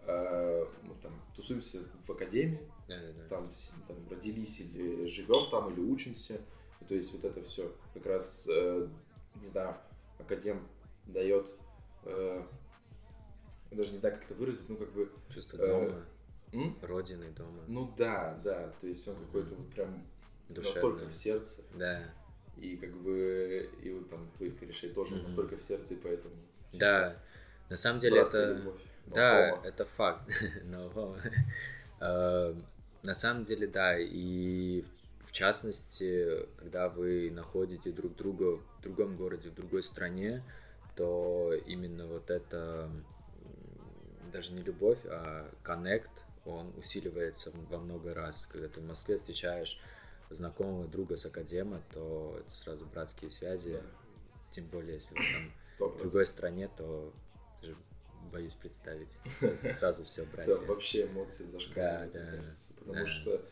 э, 0.06 0.66
мы 0.82 0.94
там 1.02 1.12
тусуемся 1.36 1.84
в 2.04 2.10
академии, 2.10 2.68
yeah, 2.88 3.28
там, 3.28 3.50
там 3.86 3.96
родились 4.10 4.60
или 4.60 5.06
живем 5.08 5.48
там, 5.50 5.72
или 5.72 5.80
учимся, 5.80 6.40
то 6.86 6.94
есть 6.94 7.12
вот 7.12 7.24
это 7.24 7.42
все 7.42 7.74
как 7.94 8.06
раз, 8.06 8.48
э, 8.50 8.88
не 9.40 9.48
знаю, 9.48 9.76
академ 10.18 10.66
дает, 11.06 11.46
э, 12.04 12.42
даже 13.70 13.90
не 13.90 13.98
знаю, 13.98 14.16
как 14.16 14.24
это 14.24 14.34
выразить, 14.34 14.68
ну 14.68 14.76
как 14.76 14.92
бы... 14.92 15.10
Чувство 15.32 15.56
э, 15.56 15.66
дома, 15.66 16.06
м? 16.52 16.78
родины 16.82 17.30
дома. 17.30 17.62
Ну 17.66 17.92
да, 17.96 18.38
да, 18.44 18.72
то 18.80 18.86
есть 18.86 19.06
он 19.08 19.16
какой-то 19.16 19.54
вот 19.54 19.70
прям 19.70 20.06
Душевный. 20.48 20.74
настолько 20.74 21.10
в 21.10 21.14
сердце. 21.14 21.62
Да. 21.74 22.02
И 22.56 22.76
как 22.76 22.92
бы, 22.92 23.70
и 23.82 23.90
вот 23.92 24.10
там 24.10 24.28
твоих 24.36 24.58
корешей 24.58 24.90
тоже 24.90 25.14
mm-hmm. 25.14 25.22
настолько 25.22 25.56
в 25.56 25.62
сердце, 25.62 25.94
и 25.94 25.96
поэтому... 25.98 26.34
Да, 26.72 27.16
на 27.68 27.76
самом 27.76 27.98
деле 27.98 28.20
это... 28.20 28.52
Любовь. 28.54 28.80
Да, 29.06 29.60
это 29.64 29.84
факт. 29.84 30.30
Э, 32.00 32.54
на 33.02 33.14
самом 33.14 33.42
деле, 33.42 33.66
да, 33.66 33.98
и 33.98 34.84
частности, 35.38 36.48
когда 36.56 36.88
вы 36.88 37.30
находите 37.30 37.92
друг 37.92 38.16
друга 38.16 38.56
в 38.56 38.82
другом 38.82 39.16
городе, 39.16 39.50
в 39.50 39.54
другой 39.54 39.84
стране, 39.84 40.42
то 40.96 41.52
именно 41.64 42.08
вот 42.08 42.28
это 42.28 42.90
даже 44.32 44.52
не 44.52 44.62
любовь, 44.62 44.98
а 45.04 45.48
коннект, 45.62 46.10
он 46.44 46.72
усиливается 46.76 47.52
во 47.70 47.78
много 47.78 48.14
раз. 48.14 48.48
Когда 48.50 48.68
ты 48.68 48.80
в 48.80 48.84
Москве 48.84 49.16
встречаешь 49.16 49.80
знакомого 50.28 50.88
друга 50.88 51.16
с 51.16 51.24
академа, 51.24 51.82
то 51.92 52.36
это 52.40 52.54
сразу 52.54 52.84
братские 52.86 53.30
связи. 53.30 53.80
Тем 54.50 54.66
более, 54.66 54.94
если 54.94 55.14
вы 55.14 55.22
там 55.78 55.88
100%. 55.88 55.94
в 55.94 55.98
другой 55.98 56.26
стране, 56.26 56.68
то 56.76 57.12
даже 57.62 57.76
боюсь 58.32 58.56
представить. 58.56 59.16
Сразу 59.70 60.04
все 60.04 60.24
братья. 60.24 60.58
Да, 60.58 60.66
вообще 60.66 61.04
эмоции 61.04 61.46
зашкаливают, 61.46 62.12
да, 62.12 62.20
да, 62.20 62.36
кажется. 62.38 62.74
Потому 62.74 63.06
что 63.06 63.44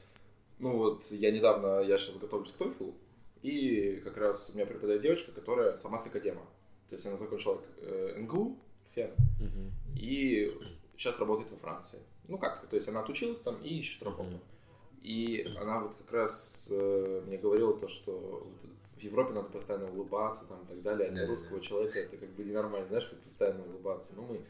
ну 0.58 0.76
вот 0.76 1.04
я 1.10 1.30
недавно, 1.30 1.80
я 1.80 1.98
сейчас 1.98 2.18
готовлюсь 2.18 2.52
к 2.52 2.60
TOEFL, 2.60 2.94
и 3.42 4.00
как 4.04 4.16
раз 4.16 4.50
у 4.50 4.54
меня 4.56 4.66
преподает 4.66 5.02
девочка, 5.02 5.32
которая 5.32 5.76
сама 5.76 5.98
с 5.98 6.06
академа. 6.06 6.42
То 6.88 6.94
есть 6.94 7.06
она 7.06 7.16
закончила 7.16 7.60
э, 7.78 8.14
НГУ, 8.18 8.58
ФЕН, 8.94 9.10
uh-huh. 9.10 9.98
и 9.98 10.56
сейчас 10.96 11.20
работает 11.20 11.50
во 11.50 11.56
Франции. 11.56 12.00
Ну 12.28 12.38
как, 12.38 12.66
то 12.66 12.76
есть 12.76 12.88
она 12.88 13.00
отучилась 13.00 13.40
там 13.40 13.60
и 13.62 13.78
ищет 13.78 14.02
работу. 14.02 14.30
Uh-huh. 14.30 15.02
И 15.02 15.46
она 15.60 15.80
вот 15.80 15.94
как 15.94 16.12
раз 16.12 16.68
э, 16.72 17.22
мне 17.26 17.38
говорила 17.38 17.76
то, 17.76 17.88
что 17.88 18.48
вот 18.62 18.70
в 18.96 19.00
Европе 19.00 19.34
надо 19.34 19.48
постоянно 19.48 19.90
улыбаться 19.90 20.44
там 20.46 20.62
и 20.62 20.66
так 20.66 20.82
далее, 20.82 21.08
а 21.08 21.12
для 21.12 21.26
русского 21.26 21.60
человека 21.60 21.98
это 21.98 22.16
как 22.16 22.30
бы 22.30 22.44
ненормально, 22.44 22.86
знаешь, 22.86 23.08
постоянно 23.22 23.64
улыбаться. 23.64 24.14
Ну 24.16 24.22
мы 24.22 24.40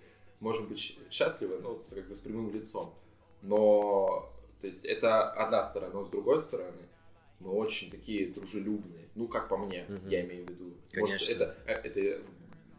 можем 0.41 0.69
быть 0.69 0.99
счастливы, 1.11 1.59
ну, 1.59 1.73
вот, 1.73 1.83
как 1.95 2.07
бы 2.07 2.15
с 2.15 2.21
прямым 2.21 2.51
лицом. 2.51 2.95
Но 3.43 4.33
то 4.61 4.67
есть 4.67 4.85
это 4.85 5.31
одна 5.31 5.63
сторона, 5.63 5.93
но 5.93 6.05
с 6.05 6.11
другой 6.11 6.41
стороны 6.41 6.87
мы 7.41 7.51
очень 7.51 7.91
такие 7.91 8.33
дружелюбные. 8.33 9.05
Ну, 9.15 9.29
как 9.29 9.49
по 9.49 9.57
мне, 9.57 9.85
угу. 9.89 10.09
я 10.09 10.25
имею 10.25 10.47
в 10.47 10.51
виду. 10.51 10.75
Конечно. 10.93 11.15
Может, 11.15 11.31
это, 11.31 11.57
э, 11.67 11.73
это, 11.73 12.23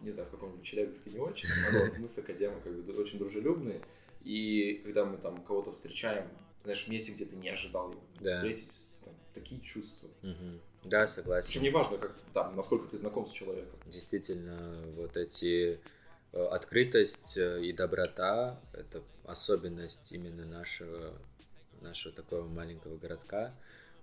не 0.02 0.12
знаю, 0.12 0.28
в 0.28 0.32
каком-нибудь 0.32 0.64
Челябинске 0.66 1.12
не 1.12 1.20
очень, 1.20 1.48
но 1.72 1.80
вот 1.80 1.98
мы 1.98 2.10
с 2.10 2.18
Академом 2.18 2.62
как 2.62 2.74
бы 2.74 2.94
очень 3.02 3.20
дружелюбные. 3.20 3.82
И 4.24 4.82
когда 4.84 5.06
мы 5.06 5.18
там 5.18 5.38
кого-то 5.44 5.72
встречаем, 5.72 6.28
знаешь, 6.64 6.86
в 6.86 6.88
месте, 6.90 7.12
где 7.12 7.26
ты 7.26 7.36
не 7.36 7.50
ожидал 7.50 7.92
его 7.92 8.02
да. 8.20 8.36
встретить, 8.36 8.74
там, 9.04 9.14
такие 9.34 9.62
чувства. 9.62 10.10
Угу. 10.24 10.60
Да, 10.86 11.08
согласен. 11.08 11.48
Причем 11.50 11.64
неважно, 11.64 11.98
как, 11.98 12.16
там, 12.34 12.56
насколько 12.56 12.88
ты 12.88 12.98
знаком 12.98 13.26
с 13.26 13.32
человеком. 13.32 13.80
Действительно, 13.86 14.84
вот 14.96 15.16
эти 15.18 15.80
э, 16.34 16.44
открытость 16.46 17.38
э, 17.38 17.64
и 17.64 17.74
доброта– 17.74 18.60
это 18.74 19.02
особенность 19.24 20.12
именно 20.12 20.46
нашего 20.46 21.14
нашего 21.82 22.14
такого 22.14 22.48
маленького 22.48 22.98
городка. 22.98 23.54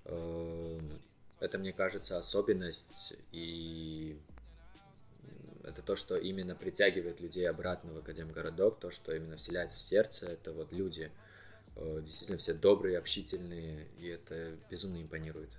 Эм, 0.04 1.00
это, 1.40 1.58
мне 1.58 1.72
кажется, 1.72 2.18
особенность, 2.18 3.14
и 3.32 4.16
это 5.64 5.82
то, 5.82 5.96
что 5.96 6.16
именно 6.16 6.54
притягивает 6.54 7.20
людей 7.20 7.48
обратно 7.48 7.92
в 7.92 7.98
Академгородок, 7.98 8.78
то, 8.78 8.90
что 8.90 9.14
именно 9.14 9.36
вселяется 9.36 9.78
в 9.78 9.82
сердце, 9.82 10.26
это 10.26 10.52
вот 10.52 10.72
люди, 10.72 11.10
э, 11.76 12.00
действительно 12.04 12.38
все 12.38 12.54
добрые, 12.54 12.98
общительные, 12.98 13.86
и 13.98 14.06
это 14.06 14.56
безумно 14.70 15.02
импонирует. 15.02 15.50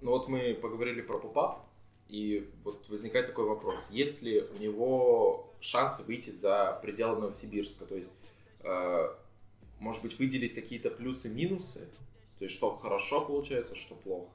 Ну 0.00 0.10
вот 0.10 0.28
мы 0.28 0.54
поговорили 0.54 1.00
про 1.00 1.18
попап, 1.18 1.64
и 2.08 2.50
вот 2.64 2.88
возникает 2.88 3.28
такой 3.28 3.46
вопрос. 3.46 3.88
Есть 3.90 4.22
ли 4.22 4.42
у 4.42 4.58
него 4.58 5.54
шансы 5.60 6.02
выйти 6.02 6.30
за 6.30 6.78
пределы 6.82 7.20
Новосибирска? 7.20 7.86
То 7.86 7.94
есть, 7.94 8.12
э, 8.60 9.14
может 9.82 10.02
быть, 10.02 10.18
выделить 10.18 10.54
какие-то 10.54 10.90
плюсы-минусы? 10.90 11.80
То 12.38 12.44
есть, 12.44 12.54
что 12.54 12.76
хорошо 12.76 13.24
получается, 13.24 13.74
что 13.74 13.94
плохо? 13.96 14.30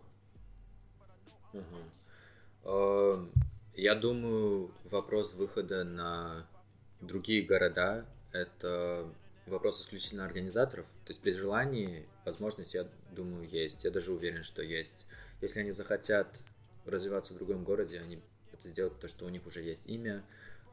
Угу. 2.64 3.30
Я 3.76 3.96
думаю, 3.96 4.72
вопрос 4.92 5.34
выхода 5.36 5.84
на 5.84 6.46
другие 7.00 7.44
города– 7.44 8.06
это 8.34 9.10
вопрос 9.46 9.82
исключительно 9.82 10.26
организаторов. 10.26 10.86
То 11.06 11.12
есть 11.12 11.22
при 11.22 11.32
желании 11.32 12.06
возможность, 12.26 12.74
я 12.74 12.86
думаю, 13.12 13.48
есть. 13.48 13.86
Я 13.86 13.92
даже 13.92 14.12
уверен, 14.12 14.44
что 14.44 14.62
есть. 14.62 15.08
Если 15.42 15.62
они 15.62 15.72
захотят 15.72 16.28
развиваться 16.86 17.34
в 17.34 17.38
другом 17.38 17.64
городе, 17.64 18.00
они 18.00 18.20
это 18.52 18.68
сделают, 18.68 18.96
потому 18.96 19.10
что 19.10 19.26
у 19.26 19.30
них 19.30 19.46
уже 19.48 19.62
есть 19.62 19.88
имя, 19.88 20.24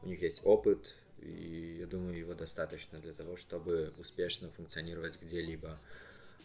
у 0.03 0.07
них 0.07 0.21
есть 0.21 0.41
опыт, 0.43 0.95
и 1.19 1.77
я 1.79 1.87
думаю, 1.87 2.17
его 2.17 2.33
достаточно 2.33 2.99
для 2.99 3.13
того, 3.13 3.35
чтобы 3.37 3.93
успешно 3.97 4.49
функционировать 4.49 5.19
где-либо. 5.21 5.79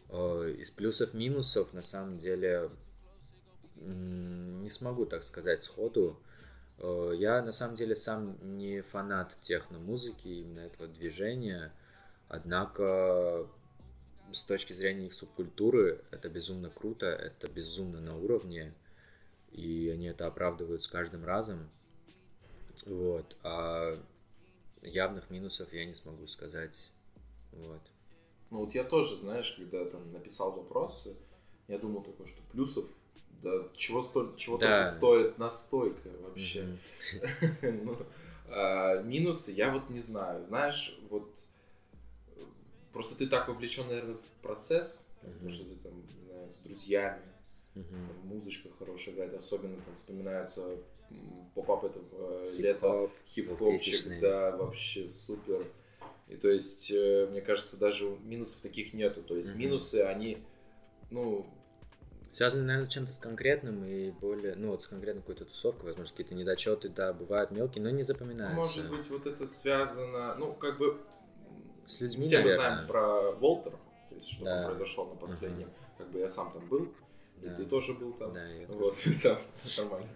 Э, 0.08 0.54
из 0.58 0.70
плюсов-минусов, 0.70 1.72
на 1.72 1.82
самом 1.82 2.18
деле, 2.18 2.70
не 3.76 4.68
смогу 4.68 5.06
так 5.06 5.22
сказать 5.22 5.62
сходу. 5.62 6.20
Э, 6.78 7.12
я 7.16 7.42
на 7.42 7.52
самом 7.52 7.76
деле 7.76 7.94
сам 7.96 8.36
не 8.56 8.82
фанат 8.82 9.36
техно-музыки, 9.40 10.28
именно 10.28 10.60
этого 10.60 10.88
движения, 10.88 11.72
однако 12.28 13.46
с 14.32 14.44
точки 14.44 14.72
зрения 14.72 15.06
их 15.06 15.14
субкультуры 15.14 16.02
это 16.10 16.28
безумно 16.28 16.70
круто, 16.70 17.06
это 17.06 17.48
безумно 17.48 18.00
на 18.00 18.16
уровне, 18.16 18.72
и 19.52 19.90
они 19.92 20.06
это 20.06 20.26
оправдывают 20.26 20.82
с 20.82 20.88
каждым 20.88 21.24
разом. 21.24 21.68
Вот. 22.86 23.36
А 23.42 24.00
явных 24.82 25.30
минусов 25.30 25.72
я 25.72 25.84
не 25.84 25.94
смогу 25.94 26.26
сказать. 26.26 26.90
Вот. 27.52 27.80
Ну 28.50 28.58
вот 28.58 28.74
я 28.74 28.84
тоже, 28.84 29.16
знаешь, 29.16 29.52
когда 29.52 29.84
там 29.84 30.12
написал 30.12 30.52
вопросы, 30.52 31.16
я 31.68 31.78
думал 31.78 32.02
такой, 32.02 32.26
что 32.26 32.42
плюсов, 32.50 32.86
да 33.42 33.68
чего, 33.76 34.02
сто, 34.02 34.32
чего 34.36 34.58
да. 34.58 34.78
только 34.78 34.90
стоит 34.90 35.38
настойка 35.38 36.10
вообще. 36.22 36.76
ну, 37.62 37.96
а, 38.48 39.02
минусы 39.02 39.52
я 39.52 39.72
вот 39.72 39.88
не 39.90 40.00
знаю. 40.00 40.44
Знаешь, 40.44 40.98
вот 41.08 41.30
просто 42.92 43.14
ты 43.14 43.28
так 43.28 43.48
вовлечен, 43.48 43.86
наверное, 43.86 44.16
в 44.16 44.42
процесс, 44.42 45.06
потому 45.20 45.50
что 45.50 45.64
ты 45.64 45.76
там, 45.76 45.92
знаю, 46.28 46.52
с 46.52 46.58
друзьями, 46.58 47.22
там 47.74 47.84
музычка 48.24 48.68
хорошая 48.78 49.14
играет, 49.14 49.34
особенно 49.34 49.80
там 49.82 49.96
вспоминается 49.96 50.76
поп-ап 51.54 51.84
этого 51.84 52.46
хип 52.46 52.60
лета, 52.60 53.10
хип-хопчик, 53.26 54.20
да, 54.20 54.56
вообще 54.56 55.08
супер. 55.08 55.62
И 56.28 56.36
то 56.36 56.48
есть, 56.48 56.90
э, 56.92 57.26
мне 57.30 57.40
кажется, 57.40 57.78
даже 57.78 58.04
минусов 58.22 58.62
таких 58.62 58.94
нету. 58.94 59.22
То 59.22 59.36
есть, 59.36 59.54
минусы, 59.56 60.02
они, 60.02 60.38
ну, 61.10 61.46
Связаны, 62.30 62.62
наверное, 62.62 62.88
чем-то 62.88 63.12
с 63.12 63.18
конкретным 63.18 63.84
и 63.84 64.12
более, 64.12 64.54
ну 64.54 64.70
вот 64.70 64.82
с 64.82 64.86
конкретной 64.86 65.20
какой-то 65.22 65.46
тусовкой, 65.46 65.86
возможно, 65.86 66.12
какие-то 66.12 66.36
недочеты, 66.36 66.88
да, 66.88 67.12
бывают 67.12 67.50
мелкие, 67.50 67.82
но 67.82 67.90
не 67.90 68.04
запоминаются. 68.04 68.78
Может 68.78 68.88
быть, 68.88 69.10
вот 69.10 69.26
это 69.26 69.46
связано, 69.48 70.36
ну, 70.36 70.52
как 70.52 70.78
бы... 70.78 71.00
С 71.88 72.00
людьми, 72.00 72.24
Все 72.24 72.38
наверное. 72.38 72.68
мы 72.68 72.70
знаем 72.70 72.86
про 72.86 73.32
Волтера, 73.32 73.80
то 74.10 74.14
есть, 74.14 74.28
что 74.28 74.44
да. 74.44 74.62
там 74.62 74.70
произошло 74.70 75.06
на 75.06 75.16
последнем. 75.16 75.66
Uh-huh. 75.66 75.98
Как 75.98 76.10
бы 76.10 76.20
я 76.20 76.28
сам 76.28 76.52
там 76.52 76.68
был, 76.68 76.92
и 77.42 77.46
да. 77.46 77.54
ты 77.56 77.64
тоже 77.64 77.94
был 77.94 78.12
там. 78.12 78.32
Да, 78.32 78.46
я 78.46 78.64
вот, 78.68 78.94
там 79.24 79.38
нормально 79.76 80.08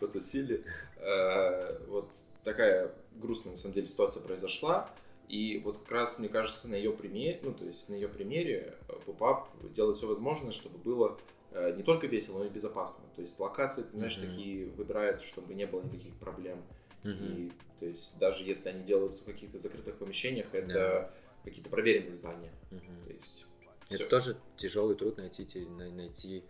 потусили. 0.00 0.64
Э, 0.98 1.78
вот 1.86 2.10
такая 2.44 2.92
грустная, 3.14 3.52
на 3.52 3.58
самом 3.58 3.74
деле, 3.74 3.86
ситуация 3.86 4.22
произошла. 4.22 4.90
И 5.28 5.60
вот 5.64 5.78
как 5.78 5.90
раз, 5.90 6.18
мне 6.18 6.28
кажется, 6.28 6.70
на 6.70 6.76
ее 6.76 6.92
примере, 6.92 7.40
ну, 7.42 7.52
то 7.52 7.64
есть 7.64 7.88
на 7.88 7.94
ее 7.94 8.08
примере 8.08 8.76
Попап 9.06 9.48
делает 9.74 9.96
все 9.96 10.06
возможное, 10.06 10.52
чтобы 10.52 10.78
было 10.78 11.18
э, 11.50 11.74
не 11.76 11.82
только 11.82 12.06
весело, 12.06 12.38
но 12.38 12.44
и 12.44 12.48
безопасно. 12.48 13.04
То 13.16 13.22
есть 13.22 13.38
локации, 13.40 13.82
ты 13.82 13.96
знаешь, 13.96 14.16
mm-hmm. 14.18 14.30
такие 14.30 14.66
выбирают, 14.70 15.22
чтобы 15.22 15.54
не 15.54 15.66
было 15.66 15.82
никаких 15.82 16.14
проблем. 16.16 16.62
Mm-hmm. 17.02 17.36
И 17.36 17.52
то 17.80 17.86
есть 17.86 18.18
даже 18.18 18.44
если 18.44 18.68
они 18.68 18.84
делаются 18.84 19.24
в 19.24 19.26
каких-то 19.26 19.58
закрытых 19.58 19.96
помещениях, 19.96 20.46
это 20.52 20.78
yeah. 20.78 21.10
какие-то 21.44 21.70
проверенные 21.70 22.14
здания. 22.14 22.52
Mm-hmm. 22.70 23.06
То 23.06 23.12
есть 23.12 23.46
это 23.88 23.96
все. 23.96 24.08
тоже 24.08 24.36
тяжелый 24.56 24.96
труд 24.96 25.16
найти, 25.16 25.44
найти, 25.66 26.44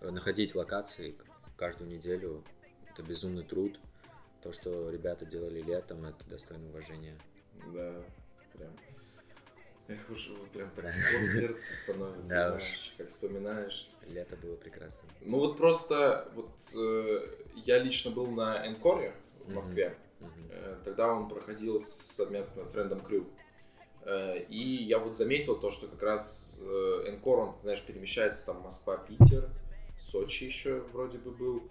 э, 0.00 0.10
находить 0.10 0.54
локации 0.54 1.16
каждую 1.56 1.90
неделю 1.90 2.44
это 2.98 3.08
безумный 3.08 3.44
труд. 3.44 3.78
То, 4.42 4.52
что 4.52 4.90
ребята 4.90 5.24
делали 5.24 5.60
летом, 5.60 6.04
это 6.04 6.28
достойно 6.28 6.68
уважения. 6.68 7.16
Да, 7.72 7.94
прям. 8.54 8.70
Эх, 9.88 10.10
уж 10.10 10.30
прям 10.52 10.70
так 10.70 10.86
тепло 10.86 11.20
в 11.20 11.26
сердце 11.26 11.74
становится, 11.74 12.30
да 12.30 12.48
знаешь, 12.48 12.94
как 12.98 13.08
вспоминаешь. 13.08 13.90
Лето 14.06 14.36
было 14.36 14.56
прекрасно. 14.56 15.08
Ну 15.22 15.38
вот 15.38 15.56
просто, 15.56 16.30
вот 16.34 16.50
э, 16.74 17.26
я 17.56 17.78
лично 17.78 18.10
был 18.10 18.26
на 18.26 18.66
Энкоре 18.66 19.14
в 19.46 19.52
Москве. 19.52 19.96
Mm-hmm. 20.20 20.50
Э, 20.50 20.76
тогда 20.84 21.12
он 21.12 21.28
проходил 21.28 21.80
совместно 21.80 22.64
с 22.64 22.74
Рэндом 22.74 23.00
Крю. 23.00 23.26
Э, 24.02 24.42
и 24.42 24.84
я 24.84 24.98
вот 24.98 25.14
заметил 25.14 25.56
то, 25.56 25.70
что 25.70 25.88
как 25.88 26.02
раз 26.02 26.60
э, 26.60 27.04
Энкор, 27.08 27.38
он, 27.38 27.56
знаешь, 27.62 27.82
перемещается 27.82 28.44
там 28.46 28.60
Москва-Питер, 28.60 29.50
Сочи 29.98 30.44
еще 30.44 30.80
вроде 30.92 31.18
бы 31.18 31.32
был 31.32 31.62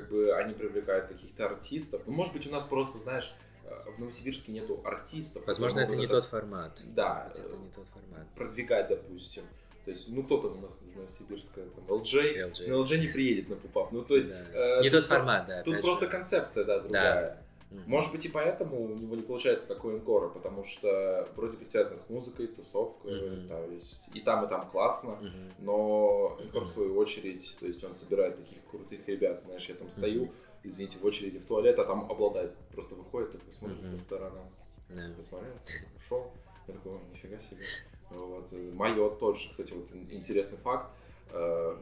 как 0.00 0.08
бы 0.10 0.34
они 0.34 0.54
привлекают 0.54 1.06
каких-то 1.06 1.46
артистов. 1.46 2.02
Ну, 2.06 2.12
может 2.12 2.32
быть, 2.32 2.46
у 2.46 2.50
нас 2.50 2.64
просто, 2.64 2.98
знаешь, 2.98 3.34
э, 3.64 3.90
в 3.96 3.98
Новосибирске 3.98 4.52
нету 4.52 4.80
артистов. 4.84 5.46
Возможно, 5.46 5.80
это 5.80 5.96
не 5.96 6.04
это... 6.04 6.20
тот 6.20 6.26
формат. 6.26 6.80
Да. 6.84 7.30
это 7.30 7.56
не 7.56 7.70
тот 7.70 7.86
формат. 7.88 8.26
Продвигать, 8.34 8.88
допустим. 8.88 9.44
То 9.84 9.92
есть, 9.92 10.08
ну, 10.08 10.24
кто-то 10.24 10.48
у 10.48 10.60
нас 10.60 10.78
из 10.84 10.92
Новосибирска, 10.94 11.60
там, 11.62 11.84
LJ, 11.86 12.50
LJ. 12.50 12.68
но 12.68 12.82
LJ 12.82 12.98
не 12.98 13.06
приедет 13.06 13.48
на 13.48 13.56
пупап. 13.56 13.92
Ну, 13.92 14.02
то 14.02 14.16
есть... 14.16 14.32
Да. 14.32 14.80
Э, 14.80 14.82
не 14.82 14.90
тот 14.90 15.04
формат, 15.06 15.46
да. 15.46 15.62
Тут 15.62 15.80
просто 15.80 16.06
же. 16.06 16.10
концепция, 16.10 16.64
да, 16.64 16.80
другая. 16.80 17.14
Да. 17.14 17.45
Mm-hmm. 17.76 17.88
Может 17.88 18.12
быть 18.12 18.24
и 18.24 18.28
поэтому 18.28 18.84
у 18.84 18.88
него 18.88 19.14
не 19.14 19.22
получается 19.22 19.68
как 19.68 19.84
у 19.84 19.90
Энкора, 19.90 20.28
потому 20.28 20.64
что 20.64 21.28
вроде 21.36 21.58
бы 21.58 21.64
связано 21.64 21.96
с 21.96 22.08
музыкой, 22.08 22.46
тусовкой, 22.46 23.12
mm-hmm. 23.12 23.48
то 23.48 23.70
есть 23.70 24.00
и 24.14 24.20
там, 24.20 24.44
и 24.46 24.48
там 24.48 24.70
классно, 24.70 25.18
mm-hmm. 25.20 25.52
но 25.58 26.38
Энкор 26.40 26.64
в 26.64 26.70
свою 26.70 26.96
очередь, 26.96 27.54
то 27.60 27.66
есть 27.66 27.84
он 27.84 27.94
собирает 27.94 28.36
таких 28.36 28.64
крутых 28.70 29.06
ребят, 29.06 29.42
знаешь, 29.44 29.68
я 29.68 29.74
там 29.74 29.90
стою, 29.90 30.30
извините, 30.64 30.98
в 30.98 31.04
очереди 31.04 31.38
в 31.38 31.44
туалет, 31.44 31.78
а 31.78 31.84
там 31.84 32.10
обладает, 32.10 32.56
просто 32.72 32.94
выходит, 32.94 33.32
такой 33.32 33.52
смотрит 33.52 33.90
по 33.92 33.98
сторонам, 33.98 34.48
yeah. 34.88 35.14
посмотрел, 35.14 35.52
ушел, 35.96 36.32
я 36.66 36.74
такой, 36.74 36.98
нифига 37.12 37.38
себе. 37.38 37.60
Вот. 38.08 38.50
Майот 38.52 39.18
тоже, 39.18 39.50
кстати, 39.50 39.72
вот 39.72 39.88
интересный 40.10 40.58
факт, 40.58 40.90
э, 41.32 41.76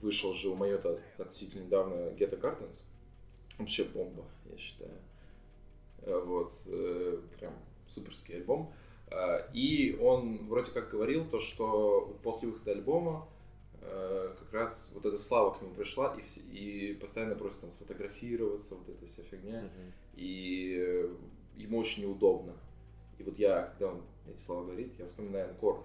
вышел 0.00 0.34
же 0.34 0.48
у 0.48 0.56
Майота 0.56 0.98
относительно 1.18 1.62
недавно 1.62 1.94
Ghetto 2.16 2.40
Gardens, 2.40 2.82
вообще 3.58 3.84
бомба, 3.84 4.24
я 4.50 4.58
считаю. 4.58 4.90
Э, 6.06 6.22
вот, 6.24 6.52
э, 6.66 7.20
прям 7.38 7.52
суперский 7.88 8.36
альбом. 8.36 8.72
Э, 9.10 9.48
и 9.52 9.98
он 10.00 10.46
вроде 10.46 10.70
как 10.70 10.90
говорил 10.90 11.26
то, 11.28 11.40
что 11.40 12.16
после 12.22 12.48
выхода 12.48 12.72
альбома 12.72 13.28
как 13.78 14.52
раз 14.52 14.90
вот 14.96 15.06
эта 15.06 15.16
слава 15.16 15.54
к 15.54 15.62
нему 15.62 15.72
пришла 15.72 16.12
и, 16.18 16.22
все, 16.22 16.40
и 16.40 16.92
постоянно 16.94 17.36
просит 17.36 17.60
там 17.60 17.70
сфотографироваться, 17.70 18.74
вот 18.74 18.88
эта 18.88 19.06
вся 19.06 19.22
фигня. 19.22 19.60
Uh-huh. 19.60 19.92
И 20.16 21.08
ему 21.54 21.78
очень 21.78 22.02
неудобно. 22.02 22.54
И 23.16 23.22
вот 23.22 23.38
я, 23.38 23.62
когда 23.62 23.92
он 23.92 24.02
эти 24.28 24.40
слова 24.40 24.64
говорит, 24.64 24.92
я 24.98 25.06
вспоминаю 25.06 25.50
Анкор 25.50 25.84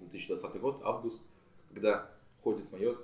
2020 0.00 0.60
год, 0.60 0.82
август, 0.84 1.22
когда 1.72 2.10
ходит 2.42 2.70
майор, 2.70 3.02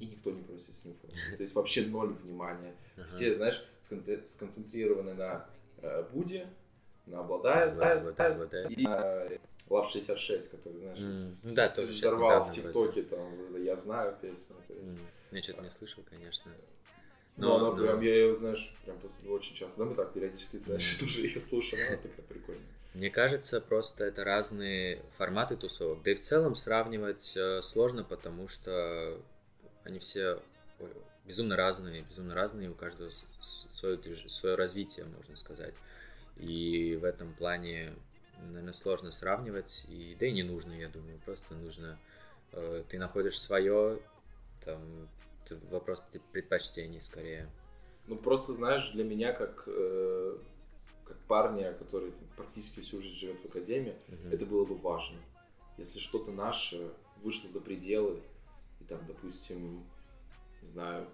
и 0.00 0.06
никто 0.06 0.30
не 0.30 0.42
просит 0.42 0.74
с 0.74 0.84
ним 0.84 0.94
фото. 1.00 1.14
То 1.36 1.42
есть 1.42 1.54
вообще 1.54 1.86
ноль 1.86 2.12
внимания. 2.12 2.74
Все, 3.08 3.34
знаешь, 3.34 3.64
сконцентрированы 3.80 5.14
на 5.14 5.46
Э, 5.82 6.04
Буди, 6.12 6.46
на 7.06 7.20
обладает, 7.20 7.76
да, 7.76 7.92
обладает, 7.92 8.32
обладает. 8.32 8.70
и 8.70 8.82
на 8.82 9.28
Love 9.68 9.88
66, 9.88 10.50
который, 10.50 10.78
знаешь, 10.78 10.98
mm. 10.98 11.54
да, 11.54 11.68
тоже 11.68 11.92
взорвал 11.92 12.44
в 12.44 12.50
ТикТоке, 12.50 13.02
там, 13.02 13.62
я 13.62 13.76
знаю 13.76 14.16
песню. 14.20 14.56
То 14.66 14.74
есть. 14.74 14.94
Mm. 14.94 15.00
Я 15.32 15.42
что-то 15.42 15.62
не 15.62 15.70
слышал, 15.70 16.02
конечно. 16.08 16.50
Но, 17.36 17.58
но 17.58 17.66
она 17.66 17.76
но... 17.76 17.82
прям, 17.82 18.00
я 18.00 18.14
ее, 18.14 18.36
знаешь, 18.36 18.74
прям 18.84 18.96
очень 19.28 19.54
часто, 19.54 19.76
да, 19.76 19.84
мы 19.84 19.94
так 19.94 20.12
периодически, 20.12 20.56
знаешь, 20.56 20.96
mm. 20.96 21.00
тоже 21.04 21.20
ее 21.20 21.40
слушаем, 21.40 21.86
она 21.88 21.96
такая 21.98 22.26
прикольная. 22.26 22.64
Мне 22.94 23.10
кажется, 23.10 23.60
просто 23.60 24.06
это 24.06 24.24
разные 24.24 25.02
форматы 25.18 25.56
тусовок. 25.56 26.02
Да 26.02 26.12
и 26.12 26.14
в 26.14 26.20
целом 26.20 26.54
сравнивать 26.54 27.36
э, 27.36 27.60
сложно, 27.60 28.04
потому 28.04 28.48
что 28.48 29.20
они 29.86 29.98
все 29.98 30.42
безумно 31.24 31.56
разные, 31.56 32.02
безумно 32.02 32.34
разные, 32.34 32.70
у 32.70 32.74
каждого 32.74 33.10
свое, 33.40 33.98
свое 34.28 34.54
развитие, 34.54 35.06
можно 35.06 35.36
сказать. 35.36 35.74
И 36.36 36.96
в 37.00 37.04
этом 37.04 37.32
плане, 37.34 37.94
наверное, 38.38 38.72
сложно 38.72 39.10
сравнивать, 39.10 39.86
и, 39.88 40.16
да 40.18 40.26
и 40.26 40.32
не 40.32 40.42
нужно, 40.42 40.72
я 40.72 40.88
думаю, 40.88 41.18
просто 41.24 41.54
нужно, 41.54 41.98
э, 42.52 42.84
ты 42.88 42.98
находишь 42.98 43.40
свое, 43.40 44.00
там, 44.64 45.08
вопрос 45.70 46.02
предпочтений 46.32 47.00
скорее. 47.00 47.48
Ну, 48.06 48.16
просто, 48.16 48.52
знаешь, 48.52 48.90
для 48.90 49.04
меня, 49.04 49.32
как, 49.32 49.64
э, 49.66 50.38
как 51.04 51.16
парня, 51.28 51.72
который 51.72 52.10
там, 52.10 52.28
практически 52.36 52.80
всю 52.80 53.00
жизнь 53.00 53.14
живет 53.14 53.40
в 53.40 53.46
академии, 53.46 53.96
Мгм. 54.08 54.32
это 54.32 54.46
было 54.46 54.64
бы 54.64 54.76
важно. 54.76 55.18
Если 55.78 55.98
что-то 55.98 56.30
наше 56.30 56.90
вышло 57.22 57.48
за 57.48 57.60
пределы, 57.60 58.20
там, 58.88 59.00
допустим, 59.06 59.84
не 60.62 60.68
знаю, 60.68 61.06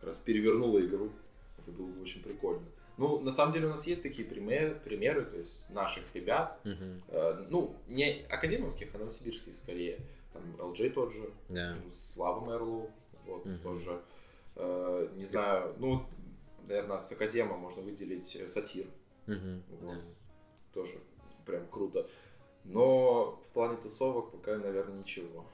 как 0.00 0.10
раз 0.10 0.18
перевернуло 0.18 0.84
игру, 0.84 1.10
это 1.58 1.70
было 1.70 1.86
бы 1.86 2.02
очень 2.02 2.22
прикольно. 2.22 2.64
Ну, 2.96 3.18
на 3.20 3.30
самом 3.32 3.52
деле 3.52 3.66
у 3.66 3.70
нас 3.70 3.86
есть 3.86 4.02
такие 4.02 4.26
примеры, 4.26 4.76
примеры 4.84 5.24
то 5.24 5.36
есть 5.36 5.68
наших 5.70 6.04
ребят, 6.14 6.60
Мгм. 6.64 7.02
э, 7.08 7.44
ну, 7.50 7.74
не 7.88 8.22
академовских, 8.30 8.94
а 8.94 8.98
новосибирских 8.98 9.54
скорее. 9.56 9.98
Там 10.32 10.42
LJ 10.58 10.90
тот 10.90 11.12
же, 11.12 11.30
Да. 11.48 11.76
ну, 11.84 11.90
Слава 11.92 12.44
Мерлу, 12.46 12.90
вот, 13.26 13.44
Мгм. 13.46 13.58
тоже. 13.60 14.00
Э, 14.56 15.08
не 15.16 15.24
знаю, 15.24 15.74
ну, 15.78 16.06
наверное, 16.68 16.98
с 17.00 17.10
Академа 17.10 17.56
можно 17.56 17.82
выделить 17.82 18.36
э, 18.36 18.46
Сатир, 18.46 18.86
Мгм. 19.26 19.62
Вот. 19.80 19.94
Да. 19.96 20.00
тоже 20.72 20.98
прям 21.46 21.66
круто. 21.68 22.08
Но 22.64 23.32
в 23.32 23.52
плане 23.54 23.76
тусовок 23.76 24.30
пока, 24.30 24.56
наверное, 24.56 24.98
ничего. 24.98 25.44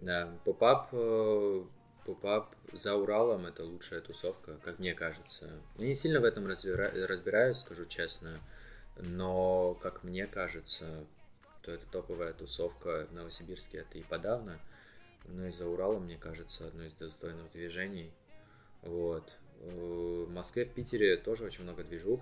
Да, 0.00 0.32
попап, 0.44 0.88
э, 0.92 1.64
попап 2.06 2.54
за 2.72 2.94
Уралом 2.94 3.46
это 3.46 3.64
лучшая 3.64 4.00
тусовка, 4.00 4.56
как 4.64 4.78
мне 4.78 4.94
кажется. 4.94 5.50
Я 5.76 5.86
не 5.88 5.94
сильно 5.94 6.20
в 6.20 6.24
этом 6.24 6.46
разбира- 6.46 6.92
разбираюсь, 7.06 7.58
скажу 7.58 7.84
честно, 7.86 8.40
но 8.96 9.74
как 9.74 10.04
мне 10.04 10.26
кажется, 10.26 11.04
то 11.62 11.72
это 11.72 11.84
топовая 11.86 12.32
тусовка 12.32 13.06
в 13.06 13.12
Новосибирске, 13.12 13.78
это 13.78 13.98
и 13.98 14.02
подавно. 14.02 14.58
Но 15.26 15.46
и 15.46 15.50
за 15.50 15.66
Уралом, 15.66 16.04
мне 16.04 16.16
кажется, 16.16 16.66
одно 16.66 16.84
из 16.84 16.94
достойных 16.94 17.50
движений. 17.52 18.12
Вот. 18.82 19.36
Э, 19.60 20.24
В 20.26 20.30
Москве, 20.30 20.64
в 20.64 20.70
Питере 20.72 21.16
тоже 21.16 21.44
очень 21.44 21.64
много 21.64 21.82
движух, 21.82 22.20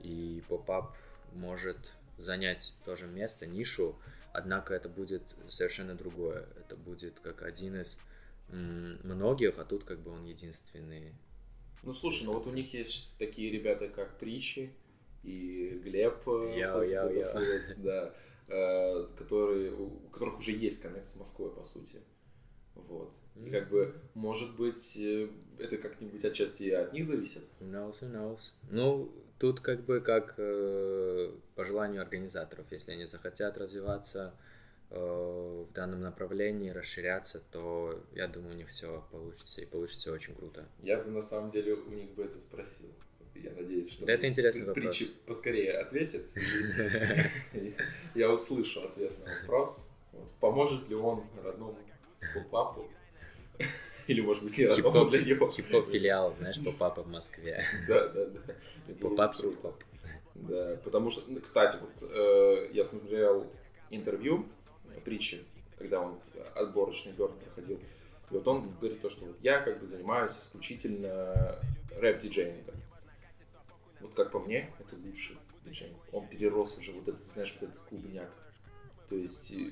и 0.00 0.42
попап 0.48 0.94
может 1.32 1.76
занять 2.18 2.74
тоже 2.84 3.08
место, 3.08 3.46
нишу, 3.46 3.96
однако 4.34 4.74
это 4.74 4.88
будет 4.88 5.36
совершенно 5.48 5.94
другое. 5.94 6.46
Это 6.58 6.76
будет 6.76 7.20
как 7.20 7.42
один 7.42 7.76
из 7.76 8.00
многих, 8.50 9.58
а 9.58 9.64
тут 9.64 9.84
как 9.84 10.00
бы 10.00 10.10
он 10.10 10.24
единственный. 10.24 11.14
Ну, 11.82 11.92
слушай, 11.92 12.24
ну 12.24 12.32
вот 12.32 12.46
у 12.46 12.50
них 12.50 12.74
есть 12.74 13.16
такие 13.18 13.50
ребята, 13.50 13.88
как 13.88 14.18
Причи 14.18 14.70
и 15.22 15.80
Глеб, 15.84 16.26
э, 16.26 16.54
это 16.56 16.82
яу. 16.82 17.32
Фуллес, 17.32 17.76
да, 17.76 18.14
э, 18.48 19.06
которые, 19.18 19.72
у 19.72 19.90
которых 20.10 20.38
уже 20.38 20.52
есть 20.52 20.82
коннект 20.82 21.08
с 21.08 21.16
Москвой, 21.16 21.50
по 21.50 21.62
сути. 21.62 22.00
Вот. 22.74 23.12
И 23.36 23.50
как 23.50 23.68
бы, 23.68 23.94
может 24.14 24.56
быть, 24.56 24.96
э, 24.98 25.28
это 25.58 25.76
как-нибудь 25.76 26.24
отчасти 26.24 26.70
от 26.70 26.92
них 26.92 27.06
зависит. 27.06 27.42
Who 27.60 27.70
knows, 27.70 28.02
who 28.02 28.12
knows. 28.12 28.52
Ну, 28.70 29.12
тут 29.38 29.60
как 29.60 29.84
бы 29.84 30.00
как 30.00 30.34
э, 30.38 31.32
по 31.54 31.64
желанию 31.64 32.02
организаторов. 32.02 32.66
Если 32.70 32.92
они 32.92 33.06
захотят 33.06 33.58
развиваться 33.58 34.34
э, 34.90 34.96
в 34.96 35.72
данном 35.72 36.00
направлении, 36.00 36.70
расширяться, 36.70 37.42
то 37.50 38.02
я 38.14 38.28
думаю, 38.28 38.54
у 38.54 38.56
них 38.56 38.68
все 38.68 39.04
получится 39.10 39.60
и 39.60 39.66
получится 39.66 40.12
очень 40.12 40.34
круто. 40.34 40.66
Я 40.82 40.98
бы 40.98 41.10
на 41.10 41.22
самом 41.22 41.50
деле 41.50 41.74
у 41.74 41.90
них 41.90 42.10
бы 42.10 42.24
это 42.24 42.38
спросил. 42.38 42.86
Я 43.34 43.50
надеюсь, 43.52 43.92
что 43.92 44.06
Да, 44.06 44.12
это 44.12 44.28
интересный 44.28 44.66
вопрос. 44.66 45.12
Поскорее 45.26 45.78
ответит. 45.78 46.28
Я 48.14 48.30
услышу 48.30 48.84
ответ 48.84 49.12
на 49.24 49.34
вопрос. 49.40 49.90
Поможет 50.40 50.88
ли 50.88 50.94
он 50.94 51.24
родному 51.42 51.76
Pop-Up 52.50 52.79
у? 52.79 52.88
Или, 54.06 54.20
может 54.20 54.42
быть, 54.42 54.58
родному 54.58 54.76
Хип-хоп 54.76 55.10
для 55.10 55.24
него. 55.24 55.50
хип-хоп 55.50 55.90
филиал, 55.90 56.32
знаешь, 56.34 56.62
Pop-Up 56.62 56.96
а 56.96 57.02
в 57.02 57.08
Москве. 57.08 57.62
Да, 57.88 58.08
да, 58.08 58.26
да. 58.26 58.54
Pop-Up 59.00 59.34
хип-хоп. 59.34 59.82
Да, 60.34 60.76
потому 60.84 61.10
что, 61.10 61.22
ну, 61.28 61.40
кстати, 61.40 61.78
вот 61.80 62.10
э, 62.10 62.70
я 62.72 62.84
смотрел 62.84 63.46
интервью 63.90 64.46
Притчи, 65.04 65.44
когда 65.78 66.00
он 66.00 66.18
отборочный 66.54 67.12
город 67.12 67.34
проходил. 67.38 67.78
И 68.30 68.34
вот 68.34 68.46
он 68.48 68.70
говорит 68.80 69.00
то, 69.00 69.10
что 69.10 69.24
вот 69.26 69.36
я 69.42 69.60
как 69.60 69.78
бы 69.78 69.86
занимаюсь 69.86 70.32
исключительно 70.32 71.58
рэп-диджейнгом. 71.96 72.74
Вот 74.00 74.14
как 74.14 74.32
по 74.32 74.40
мне, 74.40 74.70
это 74.80 74.96
лучший 74.96 75.36
диджей. 75.64 75.92
Он 76.12 76.26
перерос 76.26 76.76
уже 76.76 76.92
вот 76.92 77.08
этот, 77.08 77.24
знаешь, 77.24 77.54
вот 77.60 77.70
этот 77.70 77.80
клубняк. 77.88 78.30
То 79.08 79.16
есть 79.16 79.52
э, 79.52 79.70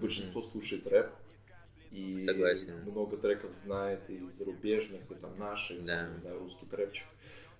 большинство 0.00 0.42
слушает 0.42 0.86
рэп. 0.86 1.10
И 1.90 2.20
Согласен. 2.20 2.82
много 2.82 3.16
треков 3.16 3.54
знает 3.54 4.00
и 4.08 4.18
зарубежных, 4.30 5.02
и 5.10 5.14
там 5.14 5.38
наших, 5.38 5.84
Да. 5.84 6.08
не 6.08 6.18
знаю, 6.18 6.38
русский 6.40 6.66
трэпчик. 6.66 7.06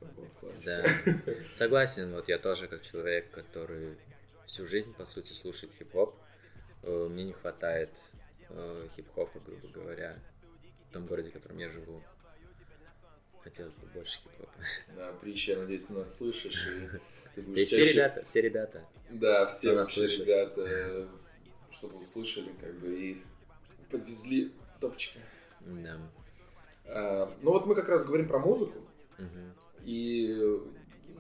Вот, 0.01 0.29
классика. 0.41 0.85
Да, 1.07 1.35
согласен. 1.53 2.13
Вот 2.13 2.29
я 2.29 2.39
тоже 2.39 2.69
как 2.69 2.83
человек, 2.83 3.31
который 3.31 3.97
всю 4.47 4.67
жизнь, 4.67 4.93
по 4.95 5.05
сути, 5.07 5.33
слушает 5.33 5.73
хип-хоп. 5.75 6.15
э, 6.83 7.09
Мне 7.11 7.25
не 7.25 7.33
хватает 7.33 8.03
э, 8.51 8.89
хип-хопа, 8.95 9.41
грубо 9.41 9.69
говоря, 9.69 10.19
в 10.91 10.93
том 10.93 11.07
городе, 11.07 11.31
в 11.31 11.33
котором 11.33 11.57
я 11.59 11.71
живу. 11.71 12.03
Хотелось 13.43 13.77
бы 13.79 13.87
больше 13.89 14.19
хип-хопа. 14.23 14.53
Да, 14.97 15.13
Притча, 15.15 15.53
я 15.53 15.59
надеюсь, 15.59 15.85
ты 15.85 15.93
нас 15.93 16.17
слышишь. 16.17 16.67
И 16.67 16.89
ты 17.35 17.43
будешь 17.43 17.61
Да 17.61 17.67
все 17.67 17.93
ребята, 17.93 18.25
все 18.25 18.41
ребята. 18.43 18.85
Да, 19.11 19.47
все 19.47 19.73
наши 19.73 20.07
ребята, 20.07 20.61
э, 20.69 21.09
чтобы 21.71 21.99
услышали, 22.01 22.51
как 22.61 22.75
бы, 22.81 22.89
и 23.01 23.23
подвезли 23.99 24.53
топчика. 24.81 25.19
Да. 25.61 25.99
А, 26.85 27.33
Ну 27.43 27.53
вот 27.53 27.67
мы 27.67 27.75
как 27.75 27.89
раз 27.89 28.05
говорим 28.05 28.29
про 28.29 28.39
музыку, 28.39 28.79
Мгм. 29.19 29.55
и 29.85 30.35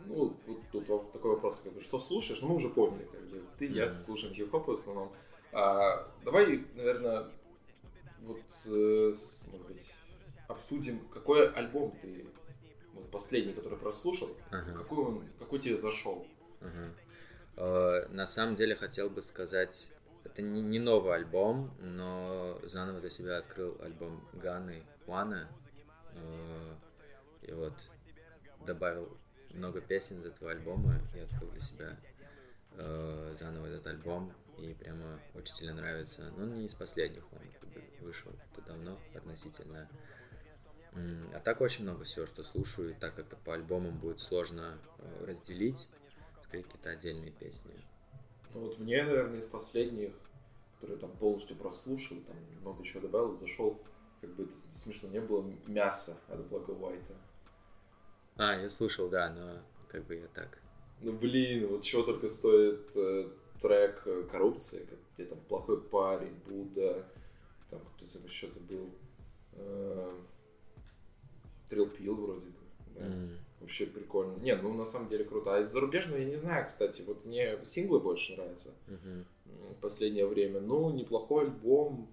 ну, 0.06 0.36
вот 0.46 0.60
тут 0.70 1.12
такой 1.12 1.32
вопрос, 1.32 1.60
как 1.64 1.72
бы, 1.72 1.80
что 1.80 1.98
слушаешь, 1.98 2.40
ну 2.42 2.48
мы 2.48 2.56
уже 2.56 2.68
поняли, 2.68 3.04
как 3.10 3.20
бы, 3.22 3.42
ты, 3.58 3.66
я 3.66 3.90
слушаем 3.90 4.34
хип-хоп 4.34 4.68
в 4.68 4.72
основном. 4.72 5.12
А, 5.52 6.06
давай, 6.24 6.64
наверное, 6.74 7.28
вот, 8.22 8.42
э, 8.66 9.12
может 9.50 9.66
быть, 9.66 9.92
обсудим, 10.48 11.00
какой 11.08 11.48
альбом 11.50 11.96
ты, 12.02 12.26
вот 12.92 13.10
последний, 13.10 13.52
который 13.52 13.78
прослушал, 13.78 14.28
Ага. 14.50 14.72
какой 14.78 14.98
он, 15.04 15.24
какой 15.38 15.58
тебе 15.58 15.76
зашел? 15.76 16.26
Ага. 16.60 16.92
Э, 17.56 18.06
На 18.10 18.26
самом 18.26 18.54
деле 18.54 18.76
хотел 18.76 19.08
бы 19.10 19.22
сказать, 19.22 19.90
это 20.26 20.42
не, 20.42 20.62
не 20.62 20.78
новый 20.78 21.14
альбом, 21.14 21.74
но 21.80 22.58
заново 22.64 23.00
для 23.00 23.10
себя 23.10 23.38
открыл 23.38 23.76
альбом 23.80 24.26
Ганы 24.34 24.82
Уана. 25.06 25.48
Э, 26.14 26.74
И 27.42 27.52
вот 27.52 27.90
добавил 28.66 29.16
много 29.50 29.80
песен 29.80 30.20
из 30.20 30.26
этого 30.26 30.50
альбома 30.50 31.00
и 31.14 31.20
открыл 31.20 31.50
для 31.50 31.60
себя 31.60 31.96
э, 32.72 33.34
заново 33.34 33.66
этот 33.66 33.86
альбом. 33.86 34.32
И 34.58 34.72
прямо 34.74 35.20
очень 35.34 35.54
сильно 35.54 35.74
нравится. 35.74 36.32
Но 36.36 36.44
он 36.44 36.54
не 36.54 36.64
из 36.64 36.74
последних, 36.74 37.24
он 37.32 37.40
вышел 38.00 38.32
давно 38.66 38.98
относительно. 39.14 39.88
А 41.34 41.40
так 41.40 41.60
очень 41.60 41.84
много 41.84 42.04
всего, 42.04 42.24
что 42.24 42.42
слушаю, 42.42 42.90
и 42.90 42.94
так 42.94 43.14
как 43.14 43.26
по 43.44 43.52
альбомам 43.52 43.98
будет 43.98 44.18
сложно 44.18 44.78
э, 44.98 45.24
разделить, 45.26 45.88
скорее 46.42 46.62
какие-то 46.62 46.88
отдельные 46.90 47.32
песни. 47.32 47.74
Ну 48.56 48.62
вот 48.62 48.78
мне, 48.78 49.04
наверное, 49.04 49.38
из 49.40 49.44
последних, 49.46 50.12
которые 50.80 50.98
там 50.98 51.10
полностью 51.12 51.56
прослушал, 51.56 52.16
там 52.26 52.36
много 52.62 52.82
чего 52.84 53.02
добавил, 53.02 53.36
зашел, 53.36 53.78
как 54.22 54.30
бы 54.30 54.44
это 54.44 54.52
смешно 54.72 55.10
не 55.10 55.20
было, 55.20 55.44
мясо 55.66 56.16
от 56.28 56.40
Black 56.40 56.66
White. 56.68 57.14
А, 58.36 58.54
я 58.58 58.70
слушал, 58.70 59.10
да, 59.10 59.28
но 59.30 59.58
как 59.88 60.06
бы 60.06 60.16
я 60.16 60.26
так. 60.28 60.58
Ну 61.02 61.12
блин, 61.12 61.66
вот 61.68 61.82
чего 61.82 62.02
только 62.02 62.30
стоит 62.30 62.96
э, 62.96 63.28
трек 63.60 64.02
э, 64.06 64.26
«Коррупция», 64.32 64.86
как- 64.86 64.98
где 65.14 65.26
там 65.26 65.38
«Плохой 65.48 65.78
парень», 65.82 66.34
«Будда», 66.46 67.04
там 67.68 67.80
кто-то 67.96 68.26
еще-то 68.26 68.58
был, 68.60 68.88
э, 69.52 70.14
«Трил 71.68 71.90
Пил» 71.90 72.14
вроде 72.14 72.46
бы. 72.46 72.52
да. 72.94 73.04
М, 73.04 73.38
Вообще 73.60 73.86
прикольно. 73.86 74.36
Не, 74.42 74.54
ну 74.56 74.72
на 74.74 74.84
самом 74.84 75.08
деле 75.08 75.24
круто. 75.24 75.56
А 75.56 75.60
из 75.60 75.68
зарубежного 75.72 76.18
я 76.18 76.26
не 76.26 76.36
знаю, 76.36 76.66
кстати. 76.66 77.02
Вот 77.02 77.24
мне 77.24 77.58
синглы 77.64 78.00
больше 78.00 78.34
нравятся. 78.36 78.74
м, 78.88 79.24
в 79.46 79.80
последнее 79.80 80.26
время. 80.26 80.60
Ну, 80.60 80.90
неплохой 80.90 81.44
альбом. 81.46 82.08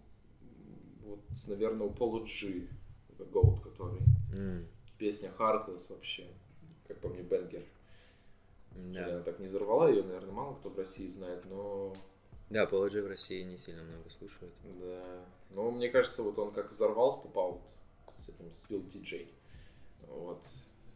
Вот, 1.06 1.20
наверное, 1.48 1.88
у 1.88 1.90
Пола. 1.92 2.24
The 2.24 3.30
Gold, 3.32 3.62
который. 3.62 4.00
М, 4.34 4.66
Песня 4.98 5.32
Heartless 5.38 5.92
вообще. 5.92 6.28
Как 6.88 6.98
по 7.00 7.10
мне, 7.10 7.22
бенгер. 7.24 7.64
Да. 8.76 9.06
Она 9.08 9.20
так 9.20 9.40
не 9.40 9.48
взорвала 9.48 9.90
ее, 9.90 10.04
наверное, 10.04 10.32
мало 10.32 10.56
кто 10.56 10.70
в 10.70 10.78
России 10.78 11.08
знает, 11.10 11.44
но 11.46 11.94
Да, 12.50 12.66
Пола 12.66 12.88
Джи 12.88 13.02
в 13.02 13.08
России 13.08 13.44
не 13.44 13.58
сильно 13.58 13.84
много 13.84 14.10
слушают. 14.18 14.54
да. 14.64 15.26
Но 15.52 15.70
мне 15.72 15.90
кажется, 15.90 16.24
вот 16.24 16.40
он 16.40 16.52
как 16.52 16.72
взорвался, 16.72 17.20
попал 17.22 17.62
вот 18.08 18.18
с 18.20 18.30
этим 18.30 18.46
Lil 18.70 18.92
TJ. 18.92 19.28
Вот. 20.08 20.44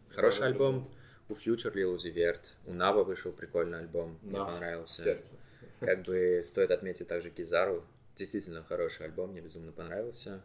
Хороший 0.10 0.40
Вот, 0.42 0.46
альбом. 0.48 0.90
У 1.30 1.34
Future 1.34 1.74
Lil 1.74 1.96
Uzi 1.96 2.14
Vert. 2.14 2.42
У 2.66 2.74
Нава 2.74 3.04
вышел 3.04 3.32
прикольный 3.32 3.80
альбом. 3.80 4.18
Мне 4.22 4.38
Нав. 4.38 4.52
понравился. 4.52 5.02
Сердце. 5.02 5.34
Как 5.80 6.04
бы 6.04 6.42
стоит 6.44 6.72
отметить 6.72 7.08
также 7.08 7.30
Кизару. 7.30 7.84
Действительно 8.16 8.64
хороший 8.64 9.06
альбом, 9.06 9.32
мне 9.32 9.42
безумно 9.42 9.72
понравился. 9.72 10.42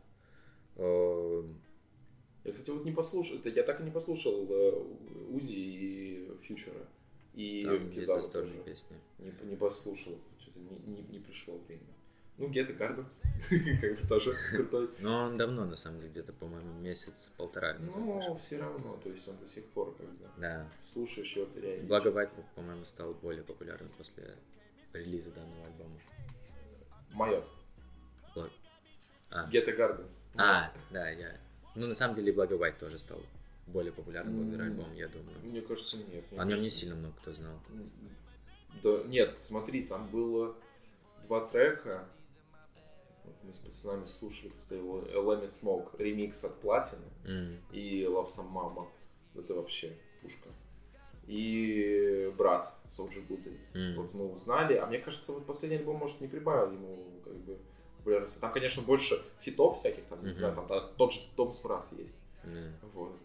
Э, 0.76 1.42
Я, 2.44 2.52
кстати, 2.52 2.70
вот 2.70 2.84
не 2.84 2.92
послушал, 2.92 3.38
я 3.44 3.62
так 3.62 3.80
и 3.80 3.82
не 3.84 3.90
послушал 3.90 4.46
э, 4.50 4.84
Узи 5.30 5.52
и 5.54 6.30
Фьючера. 6.42 6.86
И 7.34 7.64
Там 7.64 7.74
есть 7.90 7.94
Кизару 8.00 8.20
достойные 8.20 8.58
тоже. 8.58 8.64
песни. 8.70 8.96
Не, 9.18 9.32
не 9.50 9.56
послушал, 9.56 10.18
что-то 10.38 10.58
не, 10.58 10.76
не, 10.96 11.02
не 11.02 11.18
пришло 11.18 11.56
время. 11.66 11.86
Ну, 12.38 12.48
the 12.48 12.76
Gardens, 12.76 13.20
как 13.80 14.00
бы 14.00 14.06
тоже 14.08 14.36
крутой. 14.50 14.90
Но 15.00 15.24
он 15.26 15.36
давно, 15.36 15.64
на 15.66 15.76
самом 15.76 15.98
деле, 15.98 16.10
где-то, 16.10 16.32
по-моему, 16.32 16.72
месяц-полтора 16.80 17.74
назад 17.74 18.02
вышел. 18.02 18.38
все 18.38 18.58
равно, 18.58 18.96
то 19.02 19.10
есть 19.10 19.28
он 19.28 19.36
до 19.36 19.46
сих 19.46 19.64
пор 19.66 19.94
как 19.96 20.06
бы 20.08 20.26
Да. 20.38 20.66
слушаешь 20.82 21.30
его 21.36 21.46
периодически. 21.46 21.86
Благо 21.86 22.08
Вайт, 22.08 22.30
по-моему, 22.56 22.84
стал 22.86 23.12
более 23.14 23.42
популярным 23.44 23.90
после 23.98 24.34
релиза 24.92 25.30
данного 25.30 25.66
альбома. 25.66 25.98
Майор. 27.12 27.44
Благ- 28.34 28.50
А, 29.30 29.48
the 29.50 29.76
Gardens. 29.76 30.12
а, 30.36 30.72
да, 30.90 31.10
я... 31.10 31.36
Ну, 31.74 31.86
на 31.86 31.94
самом 31.94 32.14
деле, 32.14 32.32
Благо 32.32 32.54
Вайт 32.54 32.78
тоже 32.78 32.98
стал 32.98 33.20
более 33.66 33.92
популярным 33.92 34.36
благодаря 34.36 34.64
альбому, 34.64 34.92
я 34.94 35.08
думаю. 35.08 35.38
Мне 35.44 35.60
кажется, 35.60 35.96
нет. 35.98 36.24
Мне 36.30 36.40
О 36.40 36.44
нем 36.44 36.60
не 36.60 36.70
сильно 36.70 36.94
много 36.96 37.14
кто 37.20 37.32
знал. 37.32 37.58
Да, 38.82 39.02
нет, 39.04 39.36
смотри, 39.40 39.84
там 39.84 40.08
было 40.08 40.54
два 41.24 41.46
трека. 41.48 42.08
Мы 43.42 43.52
с 43.54 43.58
пацанами 43.58 44.04
слушали, 44.04 44.52
кстати, 44.58 44.78
его 44.78 45.00
Lemmy 45.00 45.44
Smoke, 45.44 45.96
ремикс 45.98 46.44
от 46.44 46.60
Платины 46.60 47.04
М, 47.24 47.58
и 47.72 48.02
Love 48.02 48.26
Some 48.26 48.52
Mama. 48.52 48.86
Это 49.34 49.54
вообще 49.54 49.96
пушка. 50.20 50.48
И 51.26 52.32
брат 52.36 52.74
Соджи 52.88 53.20
Гудой. 53.22 53.58
м. 53.74 53.94
Вот 53.96 54.12
мы 54.14 54.30
узнали, 54.32 54.74
а 54.74 54.86
мне 54.86 54.98
кажется, 54.98 55.32
вот 55.32 55.46
последний 55.46 55.78
альбом, 55.78 55.96
может, 55.96 56.20
не 56.20 56.28
прибавил 56.28 56.72
ему 56.72 57.04
как 57.24 57.34
бы 57.34 57.58
популярности. 57.98 58.38
Там, 58.40 58.52
конечно, 58.52 58.82
больше 58.82 59.22
фитов 59.40 59.76
всяких, 59.76 60.04
там, 60.06 60.20
не 60.22 60.30
Мгм. 60.30 60.38
знаю, 60.38 60.54
там 60.56 60.66
да, 60.66 60.80
тот 60.96 61.12
же 61.12 61.20
Том 61.36 61.52
Спрас 61.52 61.92
есть. 61.92 62.16
Да, 62.44 62.88
Вот, 62.94 63.16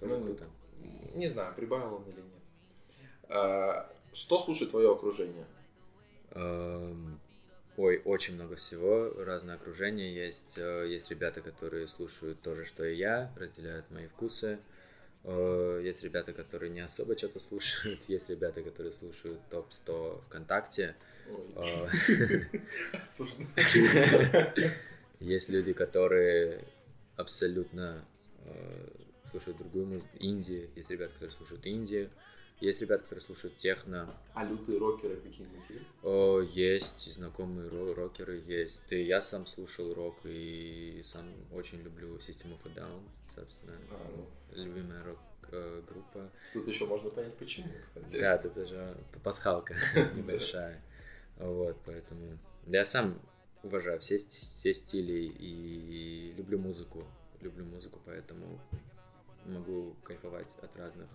тоже 0.00 0.16
Ну, 0.16 0.22
круто. 0.24 0.46
Не 1.14 1.28
знаю, 1.28 1.54
прибавил 1.54 1.94
он 1.94 2.02
или 2.04 2.20
нет. 2.20 2.42
А, 3.28 3.90
Что 4.12 4.38
слушает 4.38 4.70
твое 4.70 4.90
окружение? 4.92 5.46
Эм, 6.32 7.20
Ой, 7.78 8.02
очень 8.04 8.34
много 8.34 8.56
всего, 8.56 9.12
разное 9.24 9.54
окружение 9.54 10.12
есть. 10.12 10.58
Э, 10.58 10.84
Есть 10.88 11.10
ребята, 11.12 11.40
которые 11.40 11.86
слушают 11.86 12.42
то 12.42 12.56
же, 12.56 12.64
что 12.64 12.84
и 12.84 12.96
я, 12.96 13.32
разделяют 13.36 13.88
мои 13.92 14.08
вкусы. 14.08 14.58
Э, 15.22 15.80
Есть 15.84 16.02
ребята, 16.02 16.32
которые 16.32 16.70
не 16.70 16.80
особо 16.80 17.16
что-то 17.16 17.38
слушают. 17.38 18.00
Есть 18.08 18.30
ребята, 18.30 18.64
которые 18.64 18.90
слушают 18.90 19.38
топ-100 19.48 20.22
ВКонтакте. 20.24 20.96
Э. 21.54 21.88
Есть 25.20 25.48
люди, 25.48 25.72
которые 25.72 26.64
абсолютно 27.14 28.04
слушают 29.30 29.58
другую 29.58 29.86
музыку, 29.86 30.08
инди. 30.18 30.70
Есть 30.76 30.90
ребята, 30.90 31.12
которые 31.14 31.32
слушают 31.32 31.66
инди. 31.66 32.10
Есть 32.60 32.80
ребята, 32.80 33.04
которые 33.04 33.22
слушают 33.22 33.56
техно. 33.56 34.12
А 34.34 34.44
лютые 34.44 34.78
рокеры 34.78 35.16
какие-нибудь 35.16 35.70
есть? 35.70 35.90
О, 36.02 36.40
есть 36.40 37.12
знакомые 37.14 37.68
ро- 37.68 37.94
рокеры, 37.94 38.42
есть. 38.44 38.90
И 38.90 39.02
я 39.02 39.20
сам 39.20 39.46
слушал 39.46 39.94
рок 39.94 40.16
и 40.24 41.00
сам 41.04 41.26
очень 41.52 41.80
люблю 41.82 42.16
System 42.16 42.54
of 42.54 42.60
a 42.66 42.80
Down, 42.80 43.02
собственно. 43.34 43.76
А, 43.92 44.10
ну, 44.16 44.26
Любимая 44.64 45.04
рок-группа. 45.04 46.32
Тут 46.52 46.66
еще 46.66 46.86
можно 46.86 47.10
понять, 47.10 47.34
почему, 47.36 47.68
кстати. 47.84 48.18
Да, 48.18 48.34
это 48.34 48.64
же 48.64 48.96
пасхалка 49.22 49.76
небольшая. 50.16 50.82
Вот, 51.36 51.76
поэтому... 51.86 52.38
Я 52.66 52.84
сам 52.84 53.20
уважаю 53.62 54.00
все, 54.00 54.18
все 54.18 54.74
стили 54.74 55.32
и 55.38 56.34
люблю 56.36 56.58
музыку. 56.58 57.06
Люблю 57.40 57.64
музыку, 57.64 58.00
поэтому 58.04 58.60
могу 59.48 59.96
кайфовать 60.02 60.56
от 60.62 60.76
разных 60.76 61.08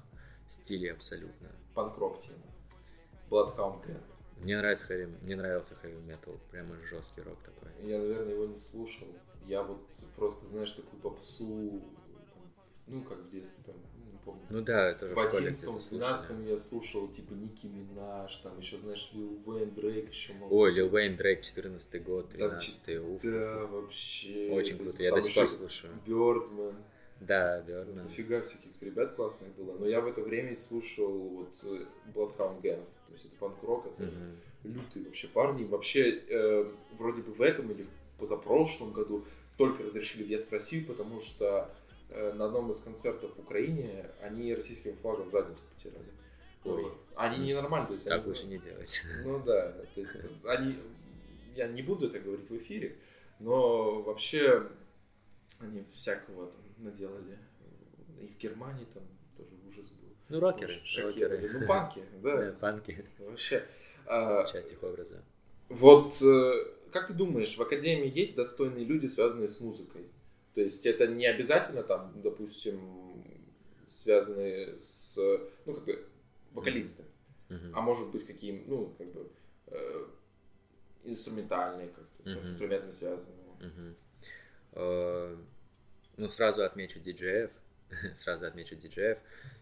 стилей 0.47 0.91
абсолютно. 0.91 1.49
Панк-рок 1.73 2.21
тема. 2.21 2.43
Bloodhound. 3.29 3.81
Мне 4.37 4.57
нравится 4.57 4.93
heavy, 4.93 5.07
мне 5.23 5.35
нравился 5.35 5.75
heavy 5.83 6.05
metal, 6.05 6.37
прямо 6.51 6.75
жесткий 6.89 7.21
рок 7.21 7.37
такой. 7.43 7.69
Я, 7.81 7.97
наверное, 7.97 8.33
его 8.33 8.45
не 8.45 8.57
слушал. 8.57 9.07
Я 9.47 9.63
вот 9.63 9.81
просто, 10.15 10.45
знаешь, 10.47 10.71
такую 10.71 11.01
попсу, 11.01 11.81
там, 12.33 12.53
ну, 12.87 13.03
как 13.03 13.19
в 13.19 13.29
детстве, 13.29 13.63
там, 13.65 13.75
ну, 13.97 14.11
не 14.11 14.17
помню. 14.17 14.41
Ну 14.49 14.61
да, 14.61 14.93
тоже 14.93 15.15
В 15.15 15.17
в 15.17 15.21
школе 15.21 15.37
11 15.37 15.63
где-то 15.63 15.79
слушали. 15.79 15.99
12 15.99 16.49
я 16.49 16.57
слушал, 16.57 17.07
типа, 17.09 17.33
Ники 17.33 17.67
Минаж, 17.67 18.35
там 18.37 18.59
еще, 18.59 18.77
знаешь, 18.79 19.09
Лил 19.13 19.41
Вейн, 19.45 19.73
Дрейк 19.73 20.09
еще 20.09 20.33
много. 20.33 20.53
Ой, 20.53 20.73
Лил 20.73 20.93
Уэйн, 20.93 21.15
Дрейк, 21.15 21.41
14 21.41 22.03
год, 22.03 22.29
Там 22.29 22.37
13 22.37 22.99
уф. 22.99 23.21
Да, 23.21 23.65
вообще. 23.65 24.49
Очень 24.51 24.77
круто, 24.77 25.03
я 25.03 25.09
там 25.11 25.19
до 25.19 25.25
сих 25.25 25.35
пор 25.35 25.49
слушаю. 25.49 25.93
Бёрдман. 26.05 26.75
Да, 27.27 27.61
Бёрдман. 27.61 28.03
Дофига 28.07 28.41
всяких 28.41 28.71
ребят 28.81 29.13
классных 29.15 29.49
было. 29.55 29.77
Но 29.77 29.87
я 29.87 30.01
в 30.01 30.07
это 30.07 30.21
время 30.21 30.55
слушал 30.57 31.11
вот 31.11 31.53
э, 31.63 31.85
Bloodhound 32.13 32.61
Gang. 32.61 32.83
То 33.07 33.13
есть 33.13 33.25
это 33.25 33.35
панк-рок, 33.39 33.85
это 33.87 34.03
Мгм. 34.03 34.37
лютые 34.75 35.05
вообще 35.05 35.27
парни. 35.27 35.63
Вообще, 35.65 36.21
э, 36.27 36.71
вроде 36.97 37.21
бы 37.21 37.31
в 37.33 37.41
этом 37.41 37.71
или 37.71 37.83
в 37.83 38.19
позапрошлом 38.19 38.91
году 38.91 39.23
только 39.57 39.83
разрешили 39.83 40.23
въезд 40.23 40.49
в 40.49 40.51
Россию, 40.53 40.85
потому 40.87 41.21
что 41.21 41.69
э, 42.09 42.33
на 42.33 42.45
одном 42.45 42.69
из 42.71 42.79
концертов 42.79 43.31
в 43.35 43.39
Украине 43.39 44.05
они 44.21 44.53
российским 44.53 44.95
флагом 44.97 45.29
задницу 45.31 45.61
потирали. 45.75 46.05
Ой. 46.65 46.91
Они 47.15 47.45
ненормально, 47.47 47.87
то 47.87 47.93
есть 47.93 48.05
Так 48.05 48.19
они- 48.19 48.27
лучше 48.27 48.45
не 48.47 48.57
делать. 48.57 49.03
Ну 49.25 49.39
да, 49.43 49.71
то 49.95 49.99
есть 50.01 50.11
они, 50.45 50.77
я 51.55 51.67
не 51.67 51.81
буду 51.81 52.07
это 52.07 52.19
говорить 52.19 52.49
в 52.49 52.57
эфире, 52.57 52.95
но 53.39 54.01
вообще 54.01 54.67
они 55.61 55.83
всякого 55.93 56.47
там 56.47 56.61
наделали. 56.85 57.37
И 58.21 58.27
в 58.27 58.37
Германии 58.37 58.85
там 58.93 59.03
тоже 59.37 59.51
ужас 59.69 59.91
был. 59.91 60.09
Ну, 60.29 60.39
рокеры, 60.39 60.79
Шокировали. 60.83 61.23
рокеры. 61.47 61.59
Ну, 61.59 61.67
панки, 61.67 62.03
Да, 62.21 62.37
да. 62.45 62.51
панки. 62.53 63.05
Вообще. 63.19 63.65
А, 64.05 64.43
Часть 64.45 64.73
их 64.73 64.83
образа. 64.83 65.23
Вот 65.69 66.21
э, 66.21 66.65
как 66.91 67.07
ты 67.07 67.13
думаешь, 67.13 67.57
в 67.57 67.61
академии 67.61 68.11
есть 68.13 68.35
достойные 68.35 68.85
люди, 68.85 69.05
связанные 69.07 69.47
с 69.47 69.59
музыкой? 69.59 70.07
То 70.55 70.61
есть 70.61 70.85
это 70.85 71.07
не 71.07 71.25
обязательно 71.25 71.81
там, 71.83 72.11
допустим, 72.21 73.23
связанные 73.87 74.77
с, 74.77 75.17
ну, 75.65 75.73
как 75.73 75.85
бы, 75.85 76.05
вокалисты. 76.51 77.03
Мгм. 77.49 77.71
а 77.75 77.81
может 77.81 78.09
быть 78.09 78.25
какие, 78.25 78.63
ну, 78.67 78.95
как 78.97 79.11
бы 79.13 79.29
э, 79.67 80.05
инструментальные 81.03 81.89
как-то, 81.89 82.29
с 82.29 82.37
инструментами 82.37 82.91
связанные. 82.91 83.39
Э, 84.73 85.35
Ну, 86.17 86.29
сразу 86.29 86.63
отмечу 86.63 86.99
диджеев. 86.99 87.49
Сразу 88.13 88.45
отмечу 88.45 88.75
диджеев. 88.75 89.17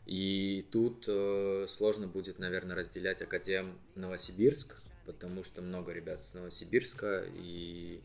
И 0.06 0.66
тут 0.72 1.06
э, 1.08 1.66
сложно 1.68 2.08
будет, 2.08 2.40
наверное, 2.40 2.76
разделять 2.76 3.22
Академ 3.22 3.78
Новосибирск, 3.96 4.76
потому 5.06 5.44
что 5.44 5.62
много 5.62 5.94
ребят 5.94 6.24
с 6.24 6.34
Новосибирска 6.34 7.26
и 7.36 8.02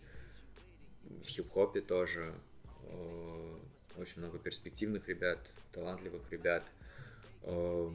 в 1.22 1.26
хип-хопе 1.28 1.80
тоже 1.80 2.34
э, 2.84 3.56
очень 3.96 4.20
много 4.22 4.38
перспективных 4.38 5.08
ребят, 5.08 5.38
талантливых 5.72 6.22
ребят. 6.30 6.64
Э, 7.42 7.90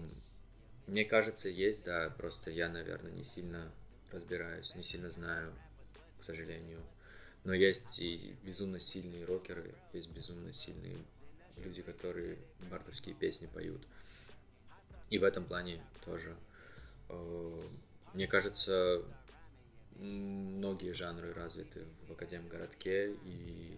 Мне 0.88 1.06
кажется, 1.06 1.48
есть, 1.50 1.84
да, 1.86 2.10
просто 2.18 2.52
я, 2.52 2.68
наверное, 2.70 3.12
не 3.12 3.24
сильно 3.24 3.72
разбираюсь, 4.12 4.76
не 4.76 4.84
сильно 4.84 5.10
знаю, 5.12 5.54
к 6.20 6.24
сожалению. 6.26 6.80
Но 7.44 7.54
есть 7.54 8.00
и 8.00 8.36
безумно 8.44 8.80
сильные 8.80 9.26
рокеры, 9.26 9.74
есть 9.94 10.10
безумно 10.10 10.54
сильные 10.54 10.98
люди, 11.58 11.82
которые 11.82 12.38
бардовские 12.70 13.16
песни 13.16 13.48
поют. 13.48 13.82
И 15.10 15.18
в 15.18 15.24
этом 15.24 15.46
плане 15.46 15.82
тоже. 16.06 16.36
э, 17.10 17.62
Мне 18.14 18.28
кажется, 18.28 19.04
многие 19.96 20.94
жанры 20.94 21.34
развиты 21.34 21.86
в 22.08 22.12
Академгородке, 22.12 23.14
и 23.26 23.78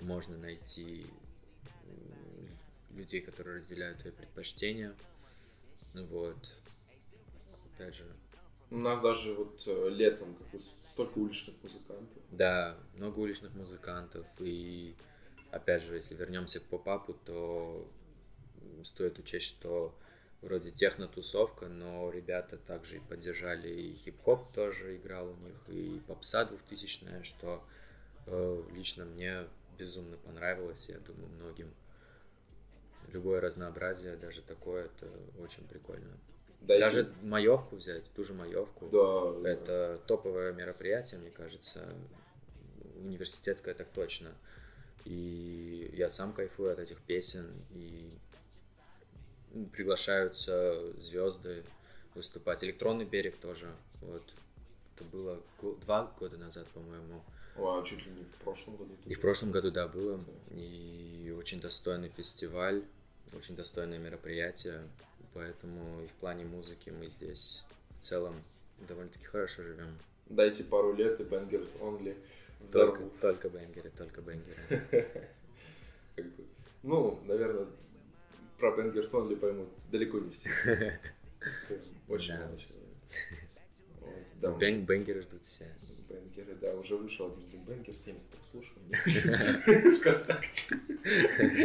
можно 0.00 0.36
найти 0.38 1.06
людей, 2.90 3.20
которые 3.20 3.58
разделяют 3.58 3.98
твои 3.98 4.12
предпочтения. 4.12 4.94
Вот. 5.94 6.36
Опять 7.74 7.94
же, 7.94 8.06
У 8.72 8.78
нас 8.78 9.02
даже 9.02 9.34
вот 9.34 9.62
э, 9.66 9.88
летом 9.90 10.34
как 10.34 10.60
столько 10.88 11.18
уличных 11.18 11.54
музыкантов. 11.62 12.22
Да, 12.30 12.74
много 12.94 13.18
уличных 13.18 13.52
музыкантов. 13.54 14.26
И 14.38 14.96
опять 15.50 15.82
же, 15.82 15.94
если 15.94 16.14
вернемся 16.14 16.58
к 16.58 16.62
попапу, 16.64 17.12
то 17.12 17.86
стоит 18.82 19.18
учесть, 19.18 19.46
что 19.46 19.94
вроде 20.40 20.70
техно-тусовка, 20.70 21.68
но 21.68 22.10
ребята 22.10 22.56
также 22.56 22.96
и 22.96 23.00
поддержали 23.00 23.68
и 23.68 23.94
хип-хоп 23.94 24.50
тоже 24.54 24.96
играл 24.96 25.28
у 25.28 25.36
них, 25.36 25.68
и 25.68 26.00
попса 26.08 26.46
2000 26.46 27.22
что 27.24 27.62
э, 28.26 28.62
лично 28.74 29.04
мне 29.04 29.44
безумно 29.76 30.16
понравилось, 30.16 30.88
я 30.88 30.98
думаю, 30.98 31.28
многим. 31.28 31.74
Любое 33.12 33.42
разнообразие, 33.42 34.16
даже 34.16 34.40
такое, 34.40 34.86
это 34.86 35.10
очень 35.38 35.64
прикольно. 35.68 36.18
Дайте- 36.66 36.84
Даже 36.84 37.12
маевку 37.22 37.76
взять, 37.76 38.08
ту 38.14 38.24
же 38.24 38.34
маевку. 38.34 38.88
да, 38.90 39.32
да. 39.40 39.48
Это 39.48 40.00
топовое 40.06 40.52
мероприятие, 40.52 41.20
мне 41.20 41.30
кажется, 41.30 41.88
университетское 42.96 43.74
так 43.74 43.88
точно. 43.88 44.30
И 45.04 45.90
я 45.94 46.08
сам 46.08 46.32
кайфую 46.32 46.72
от 46.72 46.78
этих 46.78 47.00
песен, 47.02 47.50
и 47.72 48.10
приглашаются 49.72 50.92
звезды 51.00 51.64
выступать. 52.14 52.62
Электронный 52.64 53.04
берег 53.04 53.36
тоже. 53.36 53.70
Вот. 54.00 54.22
Это 54.94 55.04
было 55.04 55.40
два 55.84 56.12
года 56.18 56.36
назад, 56.36 56.66
по-моему. 56.68 57.22
А 57.56 57.82
чуть 57.84 58.04
ли 58.06 58.12
не 58.12 58.24
в 58.24 58.36
прошлом 58.44 58.76
году? 58.76 58.90
И 59.06 59.14
в 59.14 59.20
прошлом 59.20 59.50
году, 59.50 59.70
да, 59.70 59.88
было. 59.88 60.20
И 60.52 61.34
очень 61.36 61.60
достойный 61.60 62.08
фестиваль, 62.08 62.82
очень 63.36 63.56
достойное 63.56 63.98
мероприятие. 63.98 64.88
Поэтому 65.34 66.02
и 66.02 66.06
в 66.06 66.12
плане 66.20 66.44
музыки 66.44 66.90
мы 66.90 67.08
здесь 67.08 67.62
в 67.98 68.02
целом 68.02 68.34
довольно-таки 68.88 69.24
хорошо 69.24 69.62
живем. 69.62 69.96
Дайте 70.26 70.64
пару 70.64 70.94
лет 70.94 71.20
и 71.20 71.24
Bangers 71.24 71.80
Only 71.80 72.16
только, 72.70 73.02
только 73.20 73.48
бенгеры, 73.48 73.90
только 73.90 74.20
бенгеры. 74.20 75.06
Ну, 76.84 77.20
наверное, 77.26 77.68
про 78.58 78.76
Bangers 78.76 79.12
Only 79.12 79.36
поймут 79.36 79.68
далеко 79.92 80.18
не 80.18 80.30
все. 80.30 80.50
Очень 82.08 82.36
мало 82.36 82.58
человек. 82.58 84.58
Бэнг, 84.58 84.88
бенгеры 84.88 85.22
ждут 85.22 85.44
все. 85.44 85.68
Бенгеры, 86.08 86.56
да, 86.60 86.74
уже 86.74 86.96
вышел 86.96 87.32
один 87.32 87.64
бенгер, 87.64 87.94
70 87.94 88.26
прослушиваний 88.26 89.94
ВКонтакте. 89.98 90.76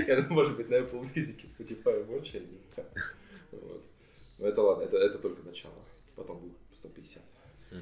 Я, 0.07 0.21
может 0.29 0.55
быть, 0.55 0.69
на 0.69 0.75
Apple 0.75 1.11
Music 1.13 1.41
и 1.41 1.47
Spotify 1.47 2.03
больше, 2.03 2.37
я 2.37 2.41
не 2.41 2.57
знаю. 2.57 2.89
Вот. 3.51 3.83
Но 4.37 4.47
это 4.47 4.61
ладно, 4.61 4.83
это, 4.83 4.97
это 4.97 5.17
только 5.17 5.43
начало. 5.43 5.73
Потом 6.15 6.39
будет 6.39 6.57
150. 6.73 7.23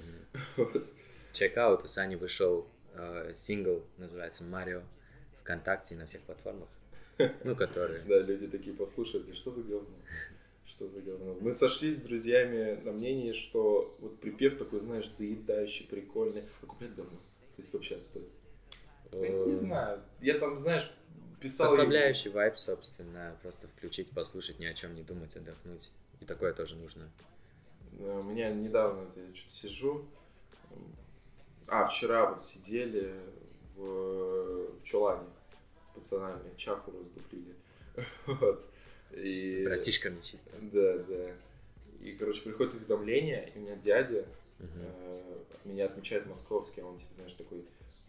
Вот. 0.58 0.88
Чекаут, 1.32 1.84
у 1.84 1.88
Сани 1.88 2.16
вышел 2.16 2.66
э, 2.94 3.32
сингл, 3.34 3.84
называется 3.98 4.44
«Марио», 4.44 4.82
ВКонтакте 5.42 5.96
и 5.96 5.98
на 5.98 6.06
всех 6.06 6.22
платформах, 6.22 6.68
ну, 7.44 7.56
которые... 7.56 8.02
Да, 8.08 8.20
люди 8.20 8.48
такие 8.48 8.76
послушают, 8.76 9.34
что 9.36 9.52
за 9.52 9.62
говно? 9.62 9.96
Что 10.66 10.88
за 10.88 11.02
говно? 11.02 11.38
Мы 11.40 11.54
сошлись 11.54 12.00
с 12.00 12.02
друзьями 12.02 12.82
на 12.84 12.92
мнении, 12.92 13.34
что 13.34 13.96
вот 14.00 14.20
припев 14.20 14.58
такой, 14.58 14.80
знаешь, 14.80 15.10
заедающий, 15.10 15.86
прикольный, 15.86 16.44
а 16.62 16.66
куплет 16.66 16.96
говно. 16.96 17.18
То 17.56 17.62
есть 17.62 17.74
вообще 17.74 17.96
отстой. 17.96 18.24
Не 19.14 19.28
эм. 19.28 19.54
знаю, 19.54 20.02
я 20.20 20.40
там, 20.40 20.58
знаешь, 20.58 20.92
писал... 21.46 21.68
Расслабляющий 21.68 22.32
вайб, 22.32 22.58
собственно, 22.58 23.36
просто 23.42 23.68
включить, 23.68 24.12
послушать, 24.12 24.60
ни 24.60 24.66
о 24.66 24.74
чем 24.74 24.96
не 24.96 25.04
думать, 25.04 25.36
отдохнуть. 25.36 25.92
И 26.22 26.26
такое 26.26 26.54
тоже 26.54 26.76
нужно. 26.76 27.10
У 28.00 28.24
меня 28.24 28.50
недавно, 28.50 29.08
я 29.16 29.36
что-то 29.36 29.52
сижу, 29.52 30.06
а, 31.68 31.88
вчера 31.88 32.30
вот 32.30 32.42
сидели 32.42 33.14
в, 33.76 34.80
в 34.80 34.84
Чулане 34.84 35.28
с 35.86 35.96
пацанами, 35.96 36.56
чаху 36.58 36.92
раздуплили. 36.92 37.56
вот. 38.26 38.64
И... 39.12 39.64
Братишками 39.66 40.20
чисто. 40.22 40.52
Да, 40.62 40.98
да. 40.98 41.32
И, 42.02 42.14
короче, 42.14 42.42
приходит 42.42 42.74
уведомление, 42.74 43.52
и 43.54 43.60
у 43.60 43.62
меня 43.62 43.76
дядя 43.76 44.26
uh-huh. 44.60 44.68
э, 44.80 45.16
меня 45.64 45.86
отмечает 45.86 46.26
московский, 46.28 46.82
он, 46.82 47.00
типа, 47.00 47.14
знаешь, 47.16 47.34
такой 47.34 47.66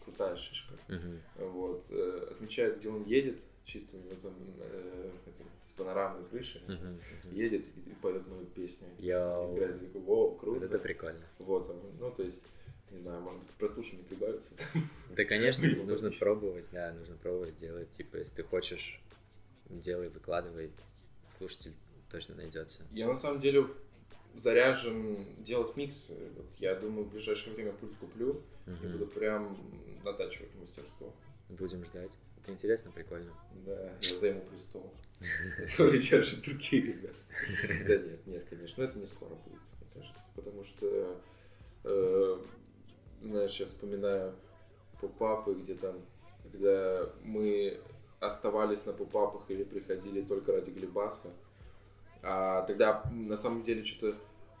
крутая 0.07 0.35
шишка. 0.35 0.73
Uh-huh. 0.87 1.19
Вот. 1.37 1.85
Э, 1.89 2.29
отмечает, 2.31 2.79
где 2.79 2.89
он 2.89 3.03
едет, 3.03 3.37
чисто 3.65 3.97
у 3.97 3.99
него 3.99 4.15
там 4.21 4.33
э, 4.59 5.11
с 5.65 5.71
панорамной 5.71 6.23
uh-huh. 6.23 6.67
Uh-huh. 6.67 7.35
едет 7.35 7.65
и, 7.85 7.93
поет 8.01 8.27
мою 8.27 8.45
песню. 8.45 8.87
Йоу. 8.99 9.55
Играет, 9.55 9.79
такой, 9.81 10.01
вау, 10.01 10.35
круто. 10.35 10.65
Это 10.65 10.79
прикольно. 10.79 11.25
Вот, 11.39 11.69
ну, 11.99 12.11
то 12.11 12.23
есть 12.23 12.43
не 12.91 12.99
знаю, 12.99 13.21
может 13.21 13.41
быть, 13.41 13.51
прослушивание 13.55 14.05
прибавится. 14.05 14.51
Да, 15.15 15.25
конечно, 15.25 15.67
нужно 15.67 16.11
пробовать, 16.11 16.67
да, 16.71 16.93
нужно 16.93 17.15
пробовать 17.17 17.55
делать. 17.55 17.89
Типа, 17.89 18.17
если 18.17 18.35
ты 18.35 18.43
хочешь, 18.43 19.01
делай, 19.69 20.07
выкладывай, 20.09 20.71
слушатель 21.29 21.73
точно 22.09 22.35
найдется. 22.35 22.83
Я 22.91 23.07
на 23.07 23.15
самом 23.15 23.41
деле 23.41 23.67
заряжен 24.35 25.25
делать 25.43 25.75
микс. 25.75 26.13
Я 26.59 26.75
думаю, 26.75 27.05
в 27.05 27.11
ближайшее 27.11 27.55
время 27.55 27.73
пульт 27.73 27.95
куплю 27.99 28.41
угу. 28.67 28.85
и 28.85 28.91
буду 28.91 29.07
прям 29.07 29.57
натачивать 30.03 30.53
мастерство. 30.55 31.13
Будем 31.49 31.83
ждать. 31.85 32.17
Это 32.41 32.51
интересно, 32.51 32.91
прикольно. 32.91 33.33
Да, 33.65 33.93
я 34.01 34.17
займу 34.17 34.41
престол. 34.41 34.93
Это 35.57 35.97
держат 35.97 36.41
другие 36.41 36.83
ребята. 36.83 37.17
Да 37.87 37.97
нет, 37.97 38.27
нет, 38.27 38.45
конечно, 38.49 38.83
это 38.83 38.99
не 38.99 39.07
скоро 39.07 39.33
будет, 39.35 39.61
мне 39.79 39.89
кажется. 39.93 40.29
Потому 40.35 40.63
что 40.63 41.21
э, 41.83 42.37
знаешь, 43.21 43.59
я 43.59 43.65
вспоминаю 43.65 44.35
попапы, 45.01 45.53
где 45.53 45.75
там, 45.75 45.95
когда 46.43 47.09
мы 47.23 47.79
оставались 48.19 48.85
на 48.85 48.93
попапах 48.93 49.43
или 49.49 49.63
приходили 49.63 50.21
только 50.21 50.51
ради 50.51 50.71
Глебаса. 50.71 51.29
А 52.23 52.63
тогда 52.63 53.03
на 53.11 53.37
самом 53.37 53.63
деле 53.63 53.83
что-то, 53.85 54.17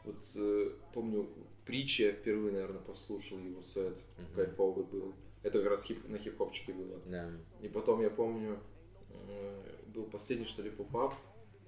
вот 0.07 0.25
э, 0.35 0.71
помню, 0.93 1.29
притчи 1.65 2.01
я 2.03 2.11
впервые, 2.11 2.53
наверное, 2.53 2.81
послушал 2.81 3.37
его 3.39 3.61
сет, 3.61 3.93
uh-huh. 3.93 4.35
кайфовый 4.35 4.85
был. 4.85 5.13
Это 5.43 5.59
как 5.59 5.69
раз 5.69 5.83
хип, 5.83 6.07
на 6.07 6.17
хип-хопчике 6.17 6.73
было. 6.73 6.97
Yeah. 7.05 7.37
И 7.61 7.67
потом 7.67 8.01
я 8.01 8.09
помню, 8.09 8.59
э, 9.29 9.61
был 9.93 10.05
последний, 10.05 10.45
что 10.45 10.63
ли, 10.63 10.69
попап, 10.69 11.13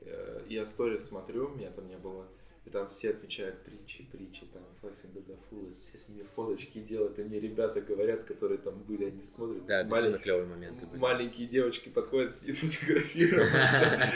э, 0.02 0.46
я 0.50 0.66
сторис 0.66 1.08
смотрю, 1.08 1.48
у 1.48 1.56
меня 1.56 1.70
там 1.72 1.88
не 1.88 1.98
было 1.98 2.28
и 2.70 2.72
там 2.72 2.90
все 2.90 3.12
отвечают 3.12 3.64
притчи, 3.64 4.04
притчи, 4.12 4.46
там, 4.54 4.64
Flexing 4.82 5.14
the 5.14 5.38
Full, 5.50 5.72
все 5.72 5.98
с 5.98 6.08
ними 6.10 6.24
фоточки 6.36 6.80
делают, 6.80 7.18
и 7.18 7.24
мне 7.24 7.40
ребята 7.40 7.82
говорят, 7.82 8.26
которые 8.26 8.60
там 8.60 8.84
были, 8.84 9.06
они 9.06 9.24
смотрят. 9.24 9.66
Да, 9.66 9.84
безумно 9.84 10.20
клевые 10.20 10.46
моменты 10.46 10.86
были. 10.86 11.00
Маленькие 11.00 11.48
девочки 11.48 11.90
подходят 11.90 12.36
с 12.36 12.46
ним 12.46 12.56
фотографироваться. 12.56 14.14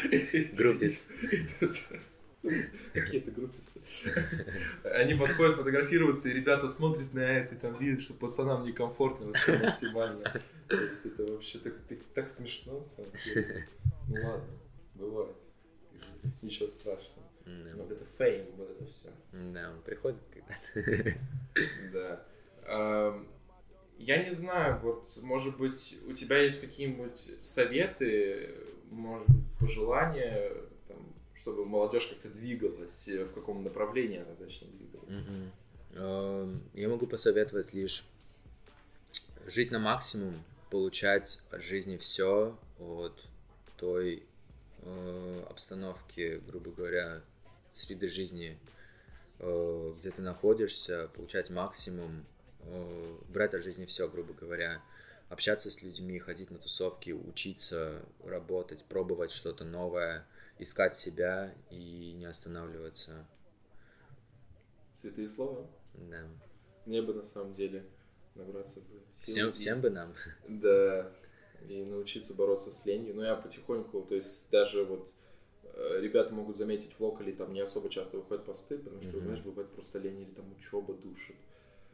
Группис. 0.56 1.10
Какие-то 2.94 3.32
групписты. 3.32 3.82
Они 4.84 5.14
подходят 5.14 5.56
фотографироваться, 5.56 6.30
и 6.30 6.34
ребята 6.34 6.68
смотрят 6.68 7.14
на 7.14 7.22
это, 7.22 7.56
и 7.56 7.58
там 7.58 7.78
видят, 7.80 8.02
что 8.02 8.14
пацанам 8.14 8.66
некомфортно 8.66 9.28
вообще 9.28 9.58
максимально. 9.58 10.42
То 10.68 10.76
есть 10.76 11.06
это 11.06 11.26
вообще 11.26 11.60
так, 11.60 11.74
так, 11.88 12.00
так 12.14 12.30
смешно, 12.30 12.80
на 12.80 12.88
самом 12.88 13.12
деле. 13.24 13.68
Ну 14.10 14.16
ладно, 14.16 14.54
бывает. 14.96 15.36
Ничего 16.42 16.68
страшного. 16.68 17.26
Да. 17.46 17.76
Вот 17.76 17.90
это 17.90 18.06
фейм, 18.18 18.46
вот 18.58 18.70
это 18.70 18.86
все. 18.92 19.10
Да, 19.32 19.72
он 19.72 19.82
приходит 19.82 20.22
когда-то. 20.34 21.18
Да. 21.94 23.24
Я 23.98 24.24
не 24.24 24.32
знаю, 24.32 24.80
вот, 24.82 25.18
может 25.22 25.58
быть, 25.58 25.98
у 26.06 26.12
тебя 26.12 26.40
есть 26.40 26.60
какие-нибудь 26.60 27.32
советы, 27.40 28.54
может 28.90 29.28
быть, 29.30 29.46
пожелания, 29.60 30.52
чтобы 31.44 31.66
молодежь 31.66 32.08
как-то 32.08 32.30
двигалась, 32.30 33.08
в 33.10 33.34
каком 33.34 33.64
направлении 33.64 34.20
она 34.20 34.34
точнее 34.36 34.70
двигалась? 34.70 35.10
Угу. 35.10 36.60
Я 36.74 36.90
могу 36.90 37.06
посоветовать 37.06 37.74
лишь 37.74 38.08
жить 39.46 39.70
на 39.70 39.80
максимум, 39.80 40.34
получать 40.70 41.42
от 41.52 41.62
жизни 41.62 41.98
все 41.98 42.58
от 42.80 43.26
той 43.76 44.24
э, 44.80 45.44
обстановки, 45.50 46.42
грубо 46.48 46.72
говоря, 46.72 47.22
среды 47.74 48.08
жизни, 48.08 48.58
э, 49.40 49.94
где 50.00 50.12
ты 50.12 50.22
находишься, 50.22 51.10
получать 51.14 51.50
максимум, 51.50 52.26
э, 52.62 53.18
брать 53.28 53.54
от 53.54 53.64
жизни 53.64 53.86
все, 53.86 54.08
грубо 54.08 54.34
говоря, 54.34 54.82
общаться 55.28 55.70
с 55.70 55.82
людьми, 55.82 56.20
ходить 56.20 56.52
на 56.52 56.58
тусовки, 56.58 57.12
учиться, 57.12 58.02
работать, 58.24 58.86
пробовать 58.86 59.32
что-то 59.32 59.66
новое, 59.66 60.26
искать 60.60 60.96
себя 60.96 61.54
и 61.70 62.14
не 62.14 62.26
останавливаться. 62.26 63.26
Святые 64.94 65.30
слова. 65.30 65.68
Да. 65.94 66.28
Мне 66.86 67.02
бы 67.02 67.14
на 67.14 67.24
самом 67.24 67.54
деле 67.56 67.86
набраться 68.36 68.80
бы 68.82 69.02
сил. 69.22 69.34
Всем, 69.34 69.54
всем 69.54 69.82
бы 69.82 69.90
нам. 69.90 70.14
Да. 70.48 71.12
И 71.68 71.84
научиться 71.86 72.34
бороться 72.34 72.72
с 72.72 72.86
ленью. 72.86 73.16
Но 73.16 73.24
я 73.24 73.36
потихоньку, 73.36 74.02
то 74.02 74.16
есть 74.16 74.44
даже 74.50 74.84
вот 74.84 75.14
Э, 75.76 76.00
ребята 76.00 76.34
могут 76.34 76.58
заметить 76.58 76.94
в 76.94 77.00
локале, 77.04 77.34
там 77.34 77.52
не 77.52 77.62
особо 77.62 77.90
часто 77.90 78.18
выходят 78.18 78.46
посты, 78.46 78.78
потому 78.78 79.02
что, 79.02 79.18
mm-hmm. 79.18 79.22
знаешь, 79.22 79.42
бывает 79.42 79.70
просто 79.72 79.98
лень 80.00 80.22
или 80.22 80.32
там 80.32 80.46
учеба 80.52 80.94
душит. 80.94 81.36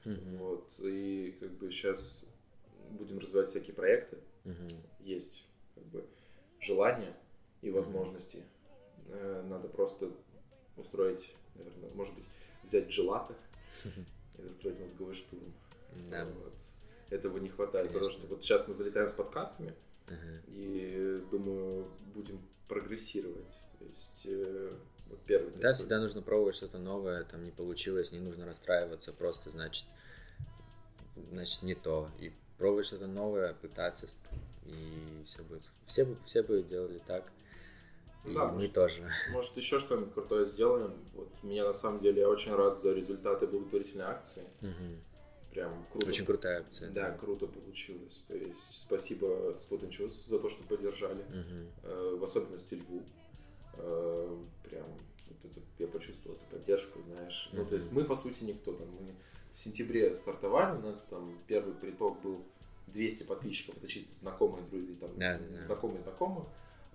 Mm-hmm. 0.03 0.37
Вот. 0.37 0.69
И 0.79 1.35
как 1.39 1.51
бы 1.51 1.71
сейчас 1.71 2.25
будем 2.91 3.19
развивать 3.19 3.49
всякие 3.49 3.73
проекты. 3.73 4.17
Mm-hmm. 4.43 4.75
Есть 5.01 5.45
как 5.75 5.85
бы 5.85 6.05
желание 6.59 7.15
и 7.61 7.71
возможности. 7.71 8.37
Mm-hmm. 8.37 8.58
Надо 9.45 9.67
просто 9.67 10.11
устроить, 10.77 11.33
наверное, 11.55 11.89
может 11.93 12.13
быть, 12.15 12.25
взять 12.63 12.89
джелата 12.89 13.35
и 14.37 14.41
устроить 14.47 14.79
мозговой 14.79 15.15
штурм. 15.15 15.53
Да. 16.09 16.25
Вот. 16.25 16.53
Этого 17.09 17.37
не 17.37 17.49
хватает, 17.49 17.87
Конечно. 17.87 18.07
потому 18.07 18.19
что 18.19 18.27
вот 18.27 18.43
сейчас 18.43 18.67
мы 18.67 18.73
залетаем 18.73 19.07
с 19.07 19.13
подкастами, 19.13 19.73
uh-huh. 20.07 20.41
и 20.47 21.25
думаю, 21.31 21.87
будем 22.13 22.39
прогрессировать. 22.67 23.51
То 23.79 23.85
есть, 23.85 24.21
э, 24.25 24.73
вот 25.09 25.19
первый 25.25 25.51
Да, 25.55 25.73
всегда 25.73 25.99
нужно 25.99 26.21
пробовать 26.21 26.55
что-то 26.55 26.77
новое, 26.77 27.23
там 27.23 27.43
не 27.43 27.51
получилось, 27.51 28.11
не 28.11 28.19
нужно 28.19 28.45
расстраиваться, 28.45 29.11
просто, 29.11 29.49
значит, 29.49 29.85
значит, 31.31 31.63
не 31.63 31.73
то. 31.73 32.09
И 32.19 32.31
пробовать 32.57 32.85
что-то 32.85 33.07
новое, 33.07 33.53
пытаться 33.55 34.05
и 34.65 35.23
все 35.25 35.41
будет, 35.43 35.63
все, 35.87 36.05
все 36.25 36.43
будут 36.43 36.67
делали 36.67 37.01
так, 37.07 37.31
Да, 38.25 38.47
мы 38.47 38.53
может, 38.53 38.73
тоже. 38.73 39.09
Может, 39.31 39.57
еще 39.57 39.79
что-нибудь 39.79 40.13
крутое 40.13 40.45
сделаем. 40.45 40.93
Вот 41.13 41.29
меня 41.43 41.65
на 41.65 41.73
самом 41.73 42.01
деле 42.01 42.21
я 42.21 42.29
очень 42.29 42.53
рад 42.53 42.79
за 42.79 42.93
результаты 42.93 43.47
благотворительной 43.47 44.05
акции. 44.05 44.43
Мгм. 44.61 45.01
Прям 45.51 45.85
круто. 45.91 46.07
Очень 46.07 46.25
крутая 46.25 46.59
акция. 46.59 46.91
Да, 46.91 47.11
круто 47.11 47.47
получилось. 47.47 48.23
То 48.27 48.35
есть 48.35 48.59
спасибо 48.75 49.55
Спутанчус 49.59 50.25
за 50.27 50.39
то, 50.39 50.49
что 50.49 50.63
поддержали. 50.63 51.25
Э, 51.83 52.17
в 52.19 52.23
особенности 52.23 52.75
Льву. 52.75 53.03
Э, 53.77 54.37
прям 54.69 54.85
вот 55.27 55.51
это, 55.51 55.61
я 55.79 55.87
почувствовал 55.87 56.35
эту 56.35 56.45
поддержку, 56.57 57.01
знаешь. 57.01 57.49
Ну, 57.53 57.65
то 57.65 57.75
есть 57.75 57.91
мы, 57.91 58.03
по 58.03 58.15
сути, 58.15 58.43
никто 58.43 58.73
там. 58.73 58.87
Мы 58.99 59.15
в 59.55 59.59
сентябре 59.59 60.13
стартовали, 60.13 60.77
у 60.77 60.81
нас 60.81 61.03
там 61.03 61.37
первый 61.47 61.73
приток 61.73 62.21
был 62.21 62.43
200 62.87 63.23
подписчиков, 63.23 63.75
это 63.77 63.87
чисто 63.87 64.15
знакомые 64.15 64.63
друзья, 64.69 64.95
там, 64.99 65.09
Да, 65.17 65.37
да, 65.37 65.57
да. 65.57 65.63
знакомые 65.63 66.01
знакомых. 66.01 66.45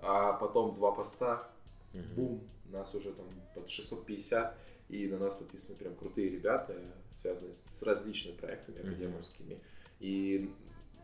А 0.06 0.32
потом 0.34 0.74
два 0.74 0.92
поста, 0.92 1.48
Мгм. 1.92 2.14
бум, 2.14 2.48
нас 2.70 2.94
уже 2.94 3.12
там 3.12 3.26
под 3.54 3.70
650, 3.70 4.56
и 4.88 5.06
на 5.08 5.18
нас 5.18 5.34
подписаны 5.34 5.76
прям 5.76 5.94
крутые 5.94 6.28
ребята, 6.30 6.76
связанные 7.10 7.52
с, 7.52 7.62
с 7.62 7.82
различными 7.84 8.36
проектами 8.36 8.80
Мгм. 8.80 8.88
академовскими. 8.90 9.60
И 10.00 10.52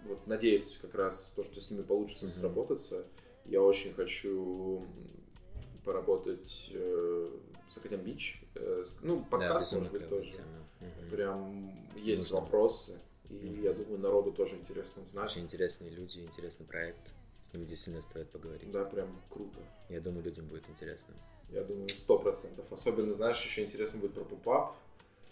вот 0.07 0.27
надеюсь 0.27 0.79
как 0.83 0.95
раз 0.95 1.33
то, 1.35 1.43
что 1.43 1.61
с 1.61 1.71
ними 1.71 1.83
получится 1.83 2.27
Мгм. 2.27 2.33
сработаться. 2.35 3.05
Я 3.47 3.63
очень 3.63 3.95
хочу 3.95 4.85
поработать 5.85 6.69
э, 6.73 7.31
с 7.69 7.77
Академ 7.79 8.01
Бич. 8.03 8.43
э, 8.55 8.83
с- 8.85 8.99
ну, 9.03 9.21
Да, 9.21 9.25
подкаст, 9.31 9.67
безумно 9.73 9.89
может 9.91 10.01
быть, 10.01 10.11
тоже. 10.11 10.31
тема. 10.31 10.47
Мгм. 10.81 11.11
Прям 11.11 11.89
есть 11.97 12.23
Нужно. 12.25 12.41
вопросы. 12.41 12.99
И 13.31 13.35
Мгм. 13.35 13.63
я 13.63 13.73
думаю, 13.73 13.99
народу 14.01 14.33
тоже 14.33 14.57
интересно 14.57 15.03
узнать. 15.03 15.31
Очень 15.31 15.43
интересные 15.43 15.91
люди, 15.91 16.19
интересный 16.19 16.67
проект. 16.67 17.13
Ними 17.55 17.65
действительно 17.65 18.03
стоит 18.03 18.31
поговорить. 18.31 18.71
Да, 18.71 18.85
прям 18.85 19.21
круто. 19.31 19.59
Я 19.89 20.01
думаю, 20.01 20.25
людям 20.25 20.47
будет 20.47 20.69
интересно. 20.69 21.15
Я 21.51 21.65
думаю, 21.65 21.89
сто 21.89 22.19
процентов. 22.19 22.73
Особенно, 22.73 23.13
знаешь, 23.15 23.43
еще 23.45 23.65
интересно 23.65 24.01
будет 24.01 24.15
про 24.15 24.25
пупап. 24.25 24.77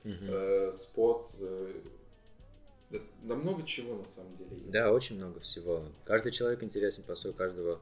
Мгм. 0.04 0.26
э, 0.28 0.70
спот. 0.72 1.30
э, 1.38 1.80
да, 2.90 3.34
много 3.34 3.64
чего 3.64 3.94
на 3.96 4.04
самом 4.04 4.36
деле 4.36 4.56
есть. 4.56 4.70
Да, 4.70 4.92
очень 4.92 5.16
много 5.16 5.40
всего. 5.40 5.84
Каждый 6.04 6.32
человек 6.32 6.62
интересен 6.62 7.02
по 7.02 7.14
сути, 7.14 7.34
у 7.34 7.36
каждого 7.36 7.80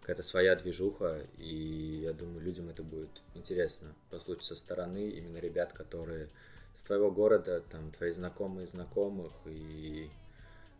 какая-то 0.00 0.22
своя 0.22 0.56
движуха, 0.56 1.26
и 1.38 2.00
я 2.02 2.12
думаю, 2.12 2.40
людям 2.40 2.68
это 2.68 2.82
будет 2.82 3.22
интересно 3.34 3.94
послушать 4.10 4.44
со 4.44 4.56
стороны 4.56 5.08
именно 5.08 5.38
ребят, 5.38 5.72
которые 5.72 6.28
с 6.74 6.82
твоего 6.82 7.10
города, 7.10 7.62
там, 7.70 7.92
твои 7.92 8.10
знакомые 8.10 8.66
знакомых, 8.66 9.32
и 9.46 10.10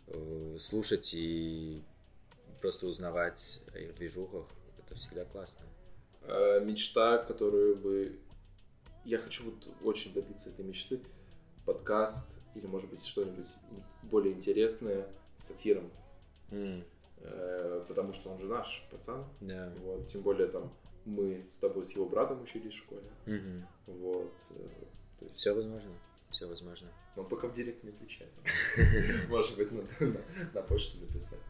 э, 0.08 0.56
слушать 0.58 1.12
и 1.14 1.82
просто 2.60 2.86
узнавать 2.86 3.62
о 3.74 3.78
их 3.78 3.94
движухах, 3.94 4.44
это 4.78 4.94
всегда 4.94 5.24
классно. 5.24 5.66
Э, 6.22 6.60
мечта, 6.60 7.18
которую 7.18 7.76
бы... 7.76 8.20
Я 9.04 9.18
хочу 9.18 9.44
вот 9.44 9.66
очень 9.82 10.12
добиться 10.12 10.50
этой 10.50 10.64
мечты. 10.64 11.00
Подкаст 11.64 12.34
или, 12.54 12.66
может 12.66 12.90
быть, 12.90 13.04
что-нибудь 13.04 13.48
более 14.02 14.34
интересное 14.34 15.06
с 15.38 15.46
сатиром. 15.48 15.90
М, 16.50 16.84
Э, 17.22 17.84
потому 17.86 18.12
что 18.14 18.30
он 18.30 18.38
же 18.40 18.46
наш 18.46 18.86
пацан. 18.90 19.24
Да. 19.40 19.72
Вот. 19.80 20.08
Тем 20.08 20.22
более 20.22 20.48
там 20.48 20.72
мы 21.04 21.44
с 21.48 21.58
тобой 21.58 21.84
с 21.84 21.92
его 21.92 22.08
братом 22.08 22.42
учились 22.42 22.72
в 22.72 22.78
школе. 22.78 23.10
Мгм. 23.26 23.66
Вот. 23.86 24.32
э, 24.50 24.68
есть 25.20 25.36
Все 25.36 25.52
возможно. 25.54 25.90
Все 26.30 26.46
возможно. 26.46 26.88
Он 27.16 27.28
пока 27.28 27.48
в 27.48 27.52
директ 27.52 27.82
не 27.82 27.90
отвечает. 27.90 28.32
Может 29.28 29.56
быть, 29.56 29.70
надо 30.00 30.22
на, 30.54 30.62
почту 30.62 30.98
написать. 30.98 31.40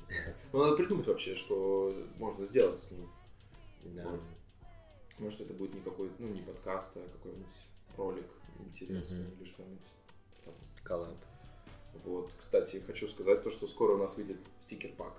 Ну, 0.53 0.63
надо 0.63 0.77
придумать 0.77 1.07
вообще, 1.07 1.37
что 1.37 1.95
можно 2.19 2.45
сделать 2.45 2.79
с 2.79 2.91
ним. 2.93 3.09
Да. 3.85 4.19
Может, 5.19 5.43
это 5.43 5.53
будет 5.53 5.75
не 5.75 5.81
какой, 5.81 6.11
ну, 6.19 6.29
не 6.29 6.41
подкаст, 6.41 6.97
а 6.97 7.07
какой-нибудь 7.13 7.47
ролик 7.97 8.27
интересный 8.59 9.27
или 9.39 9.45
что-нибудь. 9.47 9.79
Коллаб. 10.83 11.17
Вот. 12.05 12.33
Кстати, 12.39 12.83
хочу 12.87 13.07
сказать 13.09 13.43
то, 13.43 13.51
что 13.51 13.67
скоро 13.67 13.95
у 13.95 13.99
нас 13.99 14.17
выйдет 14.17 14.39
стикер-пак. 14.59 15.13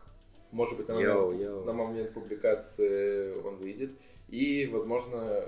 Может 0.51 0.78
быть, 0.78 0.88
на 0.88 0.99
Йоу, 0.99 1.28
момент, 1.28 1.41
йоу. 1.41 1.64
на 1.64 1.74
момент 1.74 2.14
публикации 2.14 3.34
он 3.41 3.57
выйдет. 3.57 3.91
И, 4.28 4.66
возможно, 4.68 5.47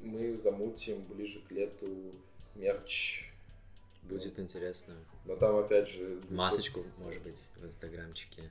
мы 0.00 0.38
замутим 0.38 1.02
ближе 1.04 1.40
к 1.48 1.50
лету 1.50 1.88
мерч. 2.54 3.27
Будет 4.02 4.38
интересно. 4.38 4.94
Но 5.26 5.36
там, 5.36 5.56
опять 5.56 5.88
же... 5.88 6.20
Масочку, 6.30 6.80
соц- 6.80 6.98
может 7.04 7.22
быть, 7.22 7.48
в 7.56 7.64
инстаграмчике. 7.66 8.50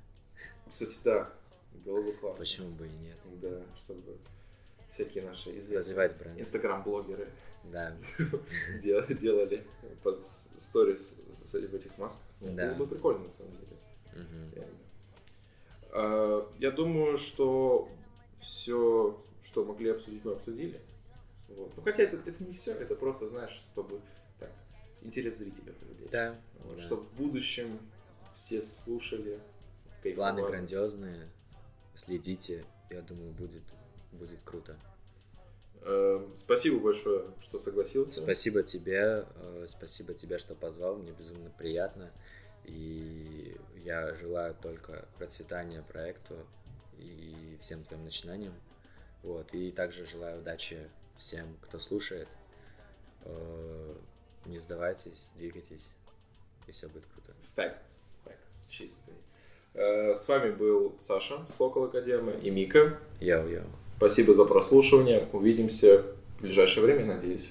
Кстати, 0.70 1.00
да, 1.04 1.34
было 1.86 2.02
бы 2.04 2.14
классно. 2.14 2.39
Почему 2.39 2.70
бы 2.72 2.88
и 2.88 2.91
нет? 2.91 3.18
Да, 3.41 3.62
чтобы 3.84 4.18
всякие 4.91 5.24
наши 5.24 5.50
известные 5.52 5.78
Развивать 5.78 6.18
бренд. 6.18 6.39
инстаграм-блогеры 6.39 7.30
Да. 7.66 7.95
дел- 8.84 9.08
делали 9.08 9.66
сторис 10.58 11.22
в 11.43 11.56
этих 11.76 11.98
масках. 11.98 12.24
Ну, 12.41 12.54
Да. 12.56 12.74
Было 12.76 12.86
бы 12.86 12.95
прикольно, 12.95 13.24
на 13.24 13.30
самом 13.32 13.52
деле. 13.54 14.68
А, 15.91 16.52
Я 16.60 16.72
думаю, 16.72 17.18
что 17.18 17.89
все, 18.39 19.20
что 19.43 19.66
могли 19.66 19.89
обсудить, 19.91 20.24
мы 20.26 20.34
обсудили. 20.34 20.80
Вот. 21.50 21.72
Ну, 21.76 21.82
хотя 21.84 22.04
это, 22.04 22.18
это 22.30 22.43
не 22.43 22.54
все, 22.54 22.74
это 22.74 22.95
просто, 22.95 23.28
знаешь, 23.28 23.64
чтобы 23.74 24.02
интерес 25.02 25.38
зрителя 25.38 25.74
привлечь. 25.74 26.10
Да. 26.12 26.36
Вот, 26.66 26.76
да. 26.78 26.82
Чтобы 26.84 27.04
в 27.04 27.12
будущем 27.14 27.80
все 28.34 28.62
слушали, 28.62 29.39
Планы 30.02 30.38
кайфовали. 30.41 30.41
грандиозные. 30.52 31.30
Следите. 31.95 32.66
Я 32.89 33.02
думаю, 33.02 33.32
будет, 33.32 33.64
будет 34.14 34.39
круто. 34.43 34.78
Эм, 35.82 36.36
Спасибо 36.36 36.80
большое, 36.80 37.26
что 37.41 37.60
согласился. 37.60 38.22
Спасибо 38.22 38.64
тебе. 38.64 39.26
э, 39.36 39.66
Спасибо 39.68 40.14
тебе, 40.14 40.38
что 40.38 40.56
позвал. 40.56 40.98
Мне 40.98 41.12
безумно 41.12 41.50
приятно. 41.58 42.12
И 42.66 43.56
я 43.84 44.14
желаю 44.16 44.54
только 44.56 45.08
процветания 45.18 45.82
проекту 45.82 46.36
и 47.00 47.58
всем 47.62 47.84
твоим 47.84 48.04
начинаниям. 48.04 48.54
Вот. 49.24 49.54
И 49.54 49.72
также 49.72 50.06
желаю 50.06 50.39
удачи 50.41 50.89
всем, 51.18 51.58
кто 51.62 51.80
слушает. 51.80 52.28
Не 54.48 54.60
сдавайтесь, 54.60 55.32
двигайтесь, 55.36 55.89
и 56.68 56.72
все 56.72 56.88
будет 56.88 57.04
круто. 57.14 57.34
Facts, 57.56 58.10
facts, 58.26 58.70
чистый. 58.70 59.14
Э, 59.74 60.16
С 60.16 60.28
вами 60.28 60.52
был 60.52 60.95
Саша 61.00 61.45
с 61.56 61.60
Local 61.60 61.86
Академии 61.86 62.39
и 62.41 62.50
Мика. 62.50 62.98
Йоу-йоу. 63.20 63.66
Спасибо 63.98 64.34
за 64.34 64.45
прослушивание. 64.45 65.28
Увидимся 65.34 66.04
в 66.38 66.41
ближайшее 66.41 66.86
время, 66.86 67.06
надеюсь. 67.16 67.45